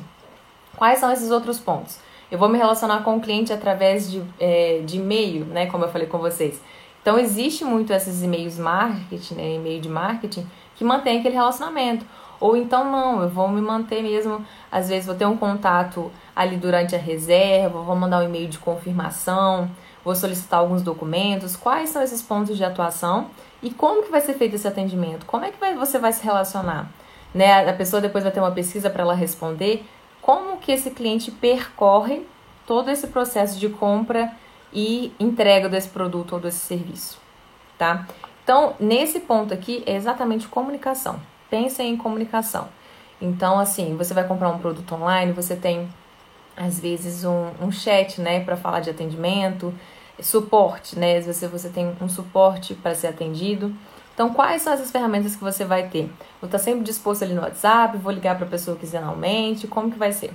quais 0.76 1.00
são 1.00 1.12
esses 1.12 1.32
outros 1.32 1.60
pontos? 1.60 2.00
Eu 2.30 2.38
vou 2.38 2.50
me 2.50 2.58
relacionar 2.58 3.04
com 3.04 3.16
o 3.16 3.22
cliente 3.22 3.54
através 3.54 4.12
de, 4.12 4.22
é, 4.38 4.82
de 4.86 4.98
e-mail, 4.98 5.46
né? 5.46 5.68
Como 5.68 5.86
eu 5.86 5.90
falei 5.90 6.08
com 6.08 6.18
vocês. 6.18 6.62
Então, 7.02 7.18
existe 7.18 7.64
muito 7.64 7.94
esses 7.94 8.22
e-mails 8.22 8.60
marketing, 8.60 9.36
né? 9.36 9.56
E-mail 9.56 9.80
de 9.80 9.88
marketing, 9.88 10.46
que 10.76 10.84
mantém 10.84 11.20
aquele 11.20 11.36
relacionamento. 11.36 12.06
Ou 12.38 12.58
então, 12.58 12.92
não, 12.92 13.22
eu 13.22 13.30
vou 13.30 13.48
me 13.48 13.62
manter 13.62 14.04
mesmo. 14.04 14.46
Às 14.70 14.90
vezes, 14.90 15.06
vou 15.06 15.16
ter 15.16 15.26
um 15.26 15.38
contato 15.38 16.12
ali 16.36 16.58
durante 16.58 16.96
a 16.96 17.00
reserva, 17.00 17.82
vou 17.82 17.96
mandar 17.96 18.20
um 18.20 18.24
e-mail 18.24 18.50
de 18.50 18.60
confirmação, 18.60 19.72
vou 20.08 20.16
solicitar 20.16 20.60
alguns 20.60 20.82
documentos. 20.82 21.58
Quais 21.58 21.90
são 21.90 22.02
esses 22.02 22.22
pontos 22.22 22.56
de 22.56 22.64
atuação 22.64 23.30
e 23.62 23.70
como 23.70 24.04
que 24.04 24.10
vai 24.10 24.22
ser 24.22 24.36
feito 24.36 24.56
esse 24.56 24.66
atendimento? 24.66 25.26
Como 25.26 25.44
é 25.44 25.52
que 25.52 25.60
vai, 25.60 25.76
você 25.76 26.00
vai 26.00 26.14
se 26.14 26.24
relacionar? 26.24 26.90
Né? 27.36 27.70
A 27.70 27.74
pessoa 27.74 28.02
depois 28.02 28.24
vai 28.24 28.32
ter 28.32 28.40
uma 28.40 28.52
pesquisa 28.52 28.90
para 28.90 29.04
ela 29.04 29.14
responder 29.14 29.86
como 30.22 30.58
que 30.58 30.72
esse 30.72 30.92
cliente 30.92 31.30
percorre 31.30 32.26
todo 32.66 32.90
esse 32.90 33.08
processo 33.08 33.60
de 33.60 33.68
compra 33.68 34.32
e 34.72 35.12
entrega 35.20 35.68
desse 35.68 35.90
produto 35.90 36.34
ou 36.34 36.40
desse 36.40 36.60
serviço, 36.60 37.18
tá? 37.78 38.06
Então, 38.44 38.76
nesse 38.80 39.22
ponto 39.22 39.54
aqui 39.54 39.84
é 39.86 39.96
exatamente 39.96 40.48
comunicação. 40.48 41.20
Pensem 41.50 41.94
em 41.94 41.98
comunicação. 41.98 42.68
Então, 43.22 43.60
assim, 43.60 43.96
você 43.96 44.14
vai 44.14 44.26
comprar 44.26 44.50
um 44.50 44.60
produto 44.60 44.96
online, 44.96 45.32
você 45.32 45.56
tem 45.56 45.90
às 46.58 46.80
vezes 46.80 47.24
um, 47.24 47.52
um 47.62 47.72
chat, 47.72 48.20
né, 48.20 48.40
para 48.44 48.58
falar 48.58 48.80
de 48.80 48.90
atendimento, 48.90 49.74
suporte, 50.22 50.98
né? 50.98 51.18
Às 51.18 51.26
vezes 51.26 51.50
você 51.50 51.70
tem 51.70 51.96
um 52.02 52.10
suporte 52.10 52.74
para 52.74 52.96
ser 52.96 53.08
atendido. 53.08 53.74
Então, 54.14 54.34
quais 54.34 54.64
são 54.64 54.74
essas 54.74 54.90
ferramentas 54.90 55.36
que 55.36 55.44
você 55.44 55.64
vai 55.64 55.90
ter? 55.90 56.12
Vou 56.42 56.48
estar 56.48 56.58
sempre 56.58 56.84
disposto 56.84 57.24
ali 57.24 57.34
no 57.34 57.42
WhatsApp, 57.42 57.98
vou 57.98 58.12
ligar 58.12 58.36
para 58.36 58.48
a 58.48 58.50
pessoa 58.50 58.76
quinzenalmente, 58.76 59.68
como 59.68 59.92
que 59.92 59.98
vai 59.98 60.12
ser? 60.12 60.34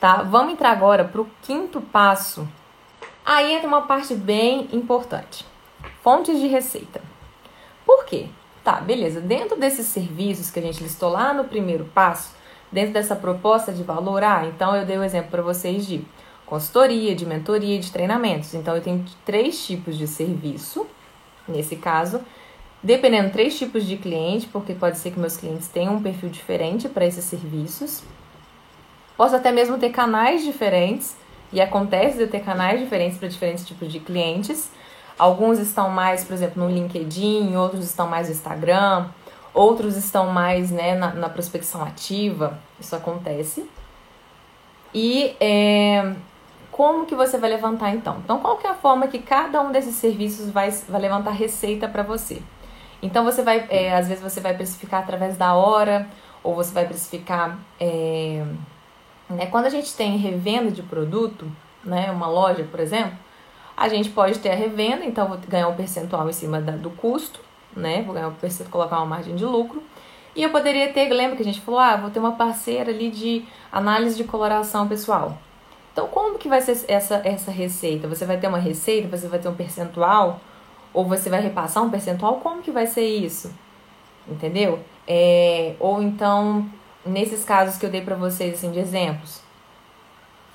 Tá? 0.00 0.22
Vamos 0.22 0.54
entrar 0.54 0.72
agora 0.72 1.04
para 1.04 1.20
o 1.20 1.30
quinto 1.42 1.80
passo. 1.80 2.48
Aí 3.24 3.52
entra 3.52 3.68
uma 3.68 3.82
parte 3.82 4.14
bem 4.14 4.68
importante. 4.72 5.46
Fontes 6.02 6.40
de 6.40 6.48
receita. 6.48 7.00
Por 7.86 8.04
quê? 8.04 8.26
Tá, 8.64 8.80
beleza. 8.80 9.20
Dentro 9.20 9.58
desses 9.58 9.86
serviços 9.86 10.50
que 10.50 10.58
a 10.58 10.62
gente 10.62 10.82
listou 10.82 11.10
lá 11.10 11.32
no 11.32 11.44
primeiro 11.44 11.84
passo, 11.84 12.34
dentro 12.72 12.92
dessa 12.92 13.14
proposta 13.14 13.72
de 13.72 13.82
valor, 13.82 14.24
ah, 14.24 14.44
então 14.46 14.74
eu 14.74 14.84
dei 14.84 14.96
o 14.96 15.00
um 15.00 15.04
exemplo 15.04 15.30
para 15.30 15.42
vocês 15.42 15.86
de 15.86 16.04
consultoria, 16.46 17.14
de 17.14 17.26
mentoria, 17.26 17.78
de 17.78 17.90
treinamentos. 17.90 18.54
Então 18.54 18.74
eu 18.74 18.82
tenho 18.82 19.04
três 19.24 19.64
tipos 19.64 19.96
de 19.96 20.06
serviço, 20.06 20.86
nesse 21.48 21.76
caso, 21.76 22.20
dependendo 22.82 23.30
três 23.30 23.58
tipos 23.58 23.84
de 23.84 23.96
cliente, 23.96 24.46
porque 24.46 24.74
pode 24.74 24.98
ser 24.98 25.10
que 25.10 25.18
meus 25.18 25.36
clientes 25.36 25.68
tenham 25.68 25.94
um 25.94 26.02
perfil 26.02 26.28
diferente 26.28 26.88
para 26.88 27.06
esses 27.06 27.24
serviços. 27.24 28.02
Posso 29.16 29.36
até 29.36 29.52
mesmo 29.52 29.78
ter 29.78 29.90
canais 29.90 30.44
diferentes, 30.44 31.16
e 31.54 31.60
acontece 31.60 32.16
de 32.16 32.24
eu 32.24 32.28
ter 32.28 32.40
canais 32.40 32.80
diferentes 32.80 33.16
para 33.16 33.28
diferentes 33.28 33.64
tipos 33.64 33.90
de 33.90 34.00
clientes. 34.00 34.70
Alguns 35.16 35.60
estão 35.60 35.88
mais, 35.88 36.24
por 36.24 36.34
exemplo, 36.34 36.64
no 36.64 36.68
LinkedIn, 36.68 37.54
outros 37.54 37.84
estão 37.84 38.08
mais 38.08 38.26
no 38.26 38.34
Instagram, 38.34 39.06
outros 39.54 39.96
estão 39.96 40.26
mais 40.26 40.72
né, 40.72 40.96
na, 40.96 41.14
na 41.14 41.28
prospecção 41.28 41.84
ativa. 41.84 42.58
Isso 42.80 42.96
acontece. 42.96 43.64
E 44.92 45.36
é, 45.38 46.12
como 46.74 47.06
que 47.06 47.14
você 47.14 47.38
vai 47.38 47.50
levantar 47.50 47.94
então? 47.94 48.18
Então, 48.24 48.40
qual 48.40 48.56
que 48.56 48.66
é 48.66 48.70
a 48.70 48.74
forma 48.74 49.06
que 49.06 49.20
cada 49.20 49.60
um 49.62 49.70
desses 49.70 49.94
serviços 49.94 50.50
vai, 50.50 50.72
vai 50.88 51.00
levantar 51.00 51.30
receita 51.30 51.86
para 51.86 52.02
você? 52.02 52.42
Então 53.00 53.22
você 53.22 53.44
vai, 53.44 53.64
é, 53.68 53.94
às 53.94 54.08
vezes 54.08 54.20
você 54.20 54.40
vai 54.40 54.56
precificar 54.56 55.04
através 55.04 55.36
da 55.36 55.54
hora, 55.54 56.08
ou 56.42 56.52
você 56.52 56.74
vai 56.74 56.84
precificar. 56.84 57.60
É, 57.78 58.44
né? 59.30 59.46
Quando 59.46 59.66
a 59.66 59.70
gente 59.70 59.94
tem 59.94 60.16
revenda 60.16 60.72
de 60.72 60.82
produto, 60.82 61.46
né, 61.84 62.10
uma 62.10 62.26
loja, 62.26 62.64
por 62.68 62.80
exemplo, 62.80 63.16
a 63.76 63.88
gente 63.88 64.10
pode 64.10 64.40
ter 64.40 64.50
a 64.50 64.56
revenda, 64.56 65.04
então 65.04 65.28
vou 65.28 65.38
ganhar 65.48 65.68
um 65.68 65.76
percentual 65.76 66.28
em 66.28 66.32
cima 66.32 66.60
da, 66.60 66.72
do 66.72 66.90
custo, 66.90 67.38
né? 67.76 68.02
Vou 68.02 68.14
ganhar 68.14 68.26
um 68.26 68.34
percentual, 68.34 68.88
colocar 68.88 68.96
uma 68.96 69.06
margem 69.06 69.36
de 69.36 69.44
lucro. 69.44 69.80
E 70.34 70.42
eu 70.42 70.50
poderia 70.50 70.92
ter, 70.92 71.08
lembra 71.10 71.36
que 71.36 71.42
a 71.42 71.44
gente 71.46 71.60
falou, 71.60 71.78
ah, 71.78 71.96
vou 71.96 72.10
ter 72.10 72.18
uma 72.18 72.32
parceira 72.32 72.90
ali 72.90 73.10
de 73.10 73.44
análise 73.70 74.16
de 74.16 74.24
coloração 74.24 74.88
pessoal. 74.88 75.38
Então, 75.94 76.08
como 76.08 76.36
que 76.40 76.48
vai 76.48 76.60
ser 76.60 76.84
essa, 76.88 77.22
essa 77.24 77.52
receita? 77.52 78.08
Você 78.08 78.26
vai 78.26 78.36
ter 78.36 78.48
uma 78.48 78.58
receita, 78.58 79.16
você 79.16 79.28
vai 79.28 79.38
ter 79.38 79.48
um 79.48 79.54
percentual 79.54 80.40
ou 80.92 81.04
você 81.04 81.30
vai 81.30 81.40
repassar 81.40 81.84
um 81.84 81.90
percentual, 81.90 82.40
como 82.40 82.62
que 82.62 82.72
vai 82.72 82.84
ser 82.88 83.06
isso? 83.06 83.54
Entendeu? 84.26 84.80
É, 85.06 85.76
ou 85.78 86.02
então, 86.02 86.68
nesses 87.06 87.44
casos 87.44 87.78
que 87.78 87.86
eu 87.86 87.90
dei 87.90 88.00
para 88.00 88.16
vocês 88.16 88.54
assim, 88.54 88.72
de 88.72 88.80
exemplos, 88.80 89.40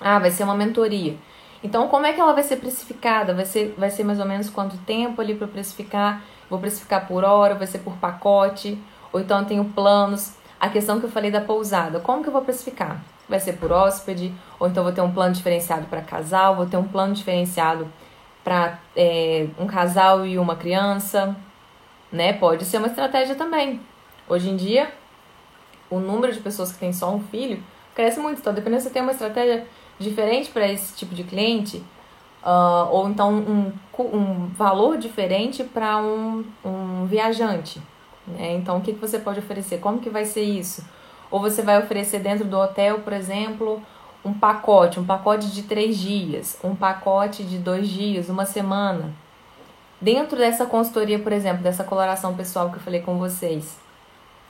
ah, 0.01 0.19
vai 0.19 0.29
ser 0.29 0.43
uma 0.43 0.55
mentoria. 0.55 1.15
Então, 1.63 1.87
como 1.87 2.05
é 2.05 2.11
que 2.11 2.19
ela 2.19 2.33
vai 2.33 2.43
ser 2.43 2.57
precificada? 2.57 3.33
Vai 3.33 3.45
ser, 3.45 3.73
vai 3.77 3.89
ser 3.89 4.03
mais 4.03 4.19
ou 4.19 4.25
menos 4.25 4.49
quanto 4.49 4.77
tempo 4.79 5.21
ali 5.21 5.35
para 5.35 5.47
precificar? 5.47 6.21
Vou 6.49 6.59
precificar 6.59 7.07
por 7.07 7.23
hora, 7.23 7.55
vai 7.55 7.67
ser 7.67 7.79
por 7.79 7.95
pacote? 7.95 8.77
Ou 9.13 9.21
então 9.21 9.39
eu 9.39 9.45
tenho 9.45 9.63
planos? 9.63 10.33
A 10.59 10.67
questão 10.67 10.99
que 10.99 11.05
eu 11.05 11.11
falei 11.11 11.31
da 11.31 11.39
pousada, 11.39 12.01
como 12.01 12.23
que 12.23 12.27
eu 12.27 12.33
vou 12.33 12.41
precificar? 12.41 13.01
Vai 13.29 13.39
ser 13.39 13.53
por 13.53 13.71
hóspede? 13.71 14.33
Ou 14.59 14.67
então 14.67 14.83
vou 14.83 14.91
ter 14.91 15.01
um 15.01 15.11
plano 15.11 15.33
diferenciado 15.33 15.85
para 15.85 16.01
casal? 16.01 16.55
Vou 16.55 16.65
ter 16.65 16.77
um 16.77 16.87
plano 16.87 17.13
diferenciado 17.13 17.87
para 18.43 18.79
é, 18.95 19.47
um 19.59 19.67
casal 19.67 20.25
e 20.25 20.39
uma 20.39 20.55
criança, 20.55 21.35
né? 22.11 22.33
Pode 22.33 22.65
ser 22.65 22.77
uma 22.77 22.87
estratégia 22.87 23.35
também. 23.35 23.79
Hoje 24.27 24.49
em 24.49 24.55
dia, 24.55 24.91
o 25.89 25.99
número 25.99 26.33
de 26.33 26.39
pessoas 26.39 26.71
que 26.71 26.79
tem 26.79 26.91
só 26.91 27.13
um 27.13 27.21
filho 27.21 27.63
cresce 27.93 28.19
muito. 28.19 28.39
Então, 28.39 28.53
dependendo 28.53 28.81
se 28.81 28.87
você 28.87 28.93
tem 28.93 29.01
uma 29.01 29.11
estratégia 29.11 29.67
diferente 29.99 30.49
para 30.49 30.67
esse 30.67 30.95
tipo 30.95 31.13
de 31.13 31.23
cliente, 31.23 31.83
uh, 32.43 32.89
ou 32.91 33.09
então 33.09 33.31
um, 33.33 33.71
um 34.03 34.47
valor 34.47 34.97
diferente 34.97 35.63
para 35.63 35.97
um, 35.97 36.43
um 36.63 37.05
viajante. 37.05 37.81
Né? 38.25 38.55
Então, 38.55 38.77
o 38.77 38.81
que, 38.81 38.93
que 38.93 38.99
você 38.99 39.19
pode 39.19 39.39
oferecer? 39.39 39.79
Como 39.79 39.99
que 39.99 40.09
vai 40.09 40.25
ser 40.25 40.43
isso? 40.43 40.83
Ou 41.31 41.39
você 41.39 41.61
vai 41.61 41.77
oferecer 41.77 42.19
dentro 42.19 42.45
do 42.45 42.57
hotel, 42.57 42.99
por 42.99 43.13
exemplo, 43.13 43.81
um 44.23 44.33
pacote, 44.33 44.99
um 44.99 45.05
pacote 45.05 45.47
de 45.47 45.63
três 45.63 45.97
dias, 45.97 46.57
um 46.63 46.75
pacote 46.75 47.43
de 47.43 47.57
dois 47.57 47.87
dias, 47.87 48.29
uma 48.29 48.45
semana. 48.45 49.13
Dentro 50.01 50.37
dessa 50.37 50.65
consultoria, 50.65 51.19
por 51.19 51.31
exemplo, 51.31 51.61
dessa 51.61 51.83
coloração 51.83 52.33
pessoal 52.35 52.69
que 52.69 52.77
eu 52.77 52.81
falei 52.81 53.01
com 53.01 53.17
vocês, 53.17 53.77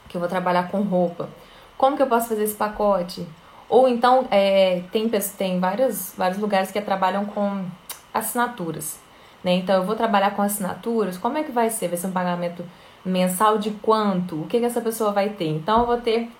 que 0.08 0.16
eu 0.16 0.20
vou 0.20 0.28
trabalhar 0.28 0.70
com 0.70 0.82
roupa, 0.82 1.28
como 1.76 1.96
que 1.96 2.02
eu 2.02 2.06
posso 2.06 2.28
fazer 2.28 2.44
esse 2.44 2.54
pacote? 2.54 3.26
Ou 3.68 3.88
então, 3.88 4.26
é, 4.30 4.82
tem, 4.90 5.08
tem 5.08 5.60
vários, 5.60 6.12
vários 6.16 6.38
lugares 6.38 6.70
que 6.70 6.80
trabalham 6.80 7.24
com 7.24 7.64
assinaturas. 8.12 8.98
Né? 9.42 9.54
Então, 9.54 9.76
eu 9.76 9.84
vou 9.84 9.94
trabalhar 9.94 10.32
com 10.32 10.42
assinaturas, 10.42 11.16
como 11.16 11.38
é 11.38 11.44
que 11.44 11.52
vai 11.52 11.70
ser? 11.70 11.88
Vai 11.88 11.96
ser 11.96 12.08
um 12.08 12.12
pagamento 12.12 12.64
mensal 13.04 13.58
de 13.58 13.70
quanto? 13.70 14.42
O 14.42 14.46
que, 14.46 14.58
que 14.58 14.64
essa 14.64 14.80
pessoa 14.80 15.12
vai 15.12 15.30
ter? 15.30 15.48
Então, 15.48 15.80
eu 15.80 15.86
vou 15.86 15.98
ter 15.98 16.30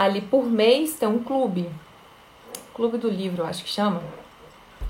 ali 0.00 0.22
por 0.22 0.46
mês, 0.46 0.94
tem 0.94 1.06
um 1.06 1.22
clube 1.22 1.68
Clube 2.72 2.96
do 2.96 3.10
Livro, 3.10 3.44
acho 3.44 3.62
que 3.62 3.68
chama, 3.68 4.00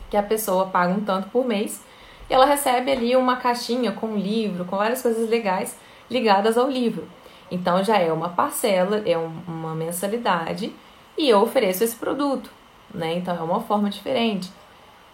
que 0.09 0.17
a 0.17 0.23
pessoa 0.23 0.67
paga 0.67 0.93
um 0.93 1.01
tanto 1.01 1.29
por 1.31 1.45
mês 1.45 1.83
e 2.29 2.33
ela 2.33 2.47
recebe 2.47 2.93
ali 2.93 3.17
uma 3.17 3.35
caixinha 3.35 3.91
com 3.91 4.07
um 4.07 4.17
livro, 4.17 4.65
com 4.65 4.77
várias 4.77 5.03
coisas 5.03 5.29
legais 5.29 5.77
ligadas 6.09 6.57
ao 6.57 6.71
livro. 6.71 7.09
Então 7.51 7.83
já 7.83 7.99
é 7.99 8.13
uma 8.13 8.29
parcela, 8.29 9.03
é 9.05 9.19
um, 9.19 9.33
uma 9.49 9.75
mensalidade 9.75 10.73
e 11.19 11.29
eu 11.29 11.41
ofereço 11.41 11.83
esse 11.83 11.97
produto, 11.97 12.49
né? 12.95 13.15
Então 13.15 13.37
é 13.37 13.41
uma 13.41 13.61
forma 13.61 13.91
diferente. 13.91 14.49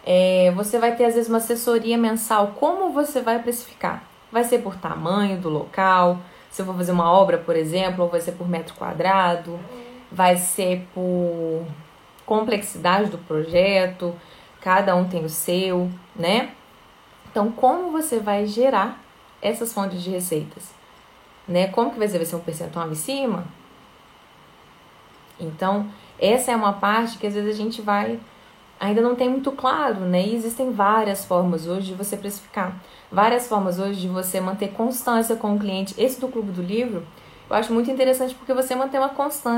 É, 0.05 0.53
você 0.55 0.77
vai 0.77 0.95
ter 0.95 1.05
às 1.05 1.15
vezes 1.15 1.27
uma 1.27 1.39
assessoria 1.39 1.97
mensal. 1.97 2.53
Como 2.59 2.91
você 2.91 3.19
vai 3.19 3.39
precificar? 3.39 4.03
Vai 4.31 4.43
ser 4.43 4.59
por 4.59 4.75
tamanho 4.75 5.41
do 5.41 5.49
local. 5.49 6.19
Se 6.51 6.61
eu 6.61 6.65
for 6.67 6.75
fazer 6.75 6.91
uma 6.91 7.11
obra, 7.11 7.39
por 7.39 7.55
exemplo, 7.55 8.03
ou 8.03 8.09
vai 8.09 8.21
ser 8.21 8.33
por 8.33 8.47
metro 8.47 8.75
quadrado, 8.75 9.59
vai 10.11 10.37
ser 10.37 10.87
por 10.93 11.65
complexidade 12.25 13.09
do 13.09 13.17
projeto, 13.17 14.15
cada 14.61 14.95
um 14.95 15.07
tem 15.07 15.23
o 15.23 15.29
seu, 15.29 15.89
né? 16.15 16.51
Então, 17.29 17.51
como 17.51 17.91
você 17.91 18.19
vai 18.19 18.45
gerar 18.45 19.01
essas 19.41 19.71
fontes 19.73 20.01
de 20.01 20.09
receitas? 20.09 20.71
Né? 21.47 21.67
Como 21.67 21.91
que 21.91 21.99
vai 21.99 22.07
ser? 22.07 22.17
Vai 22.17 22.25
ser 22.25 22.35
um 22.35 22.41
percentual 22.41 22.89
em 22.91 22.95
cima? 22.95 23.45
Então, 25.39 25.87
essa 26.19 26.51
é 26.51 26.55
uma 26.55 26.73
parte 26.73 27.17
que 27.17 27.27
às 27.27 27.33
vezes 27.33 27.53
a 27.53 27.57
gente 27.57 27.81
vai 27.81 28.19
ainda 28.79 29.01
não 29.01 29.15
tem 29.15 29.29
muito 29.29 29.51
claro, 29.51 30.01
né? 30.01 30.21
E 30.25 30.35
existem 30.35 30.71
várias 30.71 31.25
formas 31.25 31.67
hoje 31.67 31.87
de 31.87 31.93
você 31.93 32.15
precificar, 32.15 32.75
várias 33.11 33.47
formas 33.47 33.79
hoje 33.79 34.01
de 34.01 34.07
você 34.07 34.39
manter 34.39 34.69
constância 34.69 35.35
com 35.35 35.55
o 35.55 35.59
cliente. 35.59 35.95
Esse 35.97 36.19
do 36.19 36.27
Clube 36.27 36.51
do 36.51 36.61
Livro, 36.61 37.03
eu 37.49 37.55
acho 37.55 37.73
muito 37.73 37.89
interessante 37.89 38.35
porque 38.35 38.53
você 38.53 38.75
mantém 38.75 38.99
uma 38.99 39.09
constância 39.09 39.55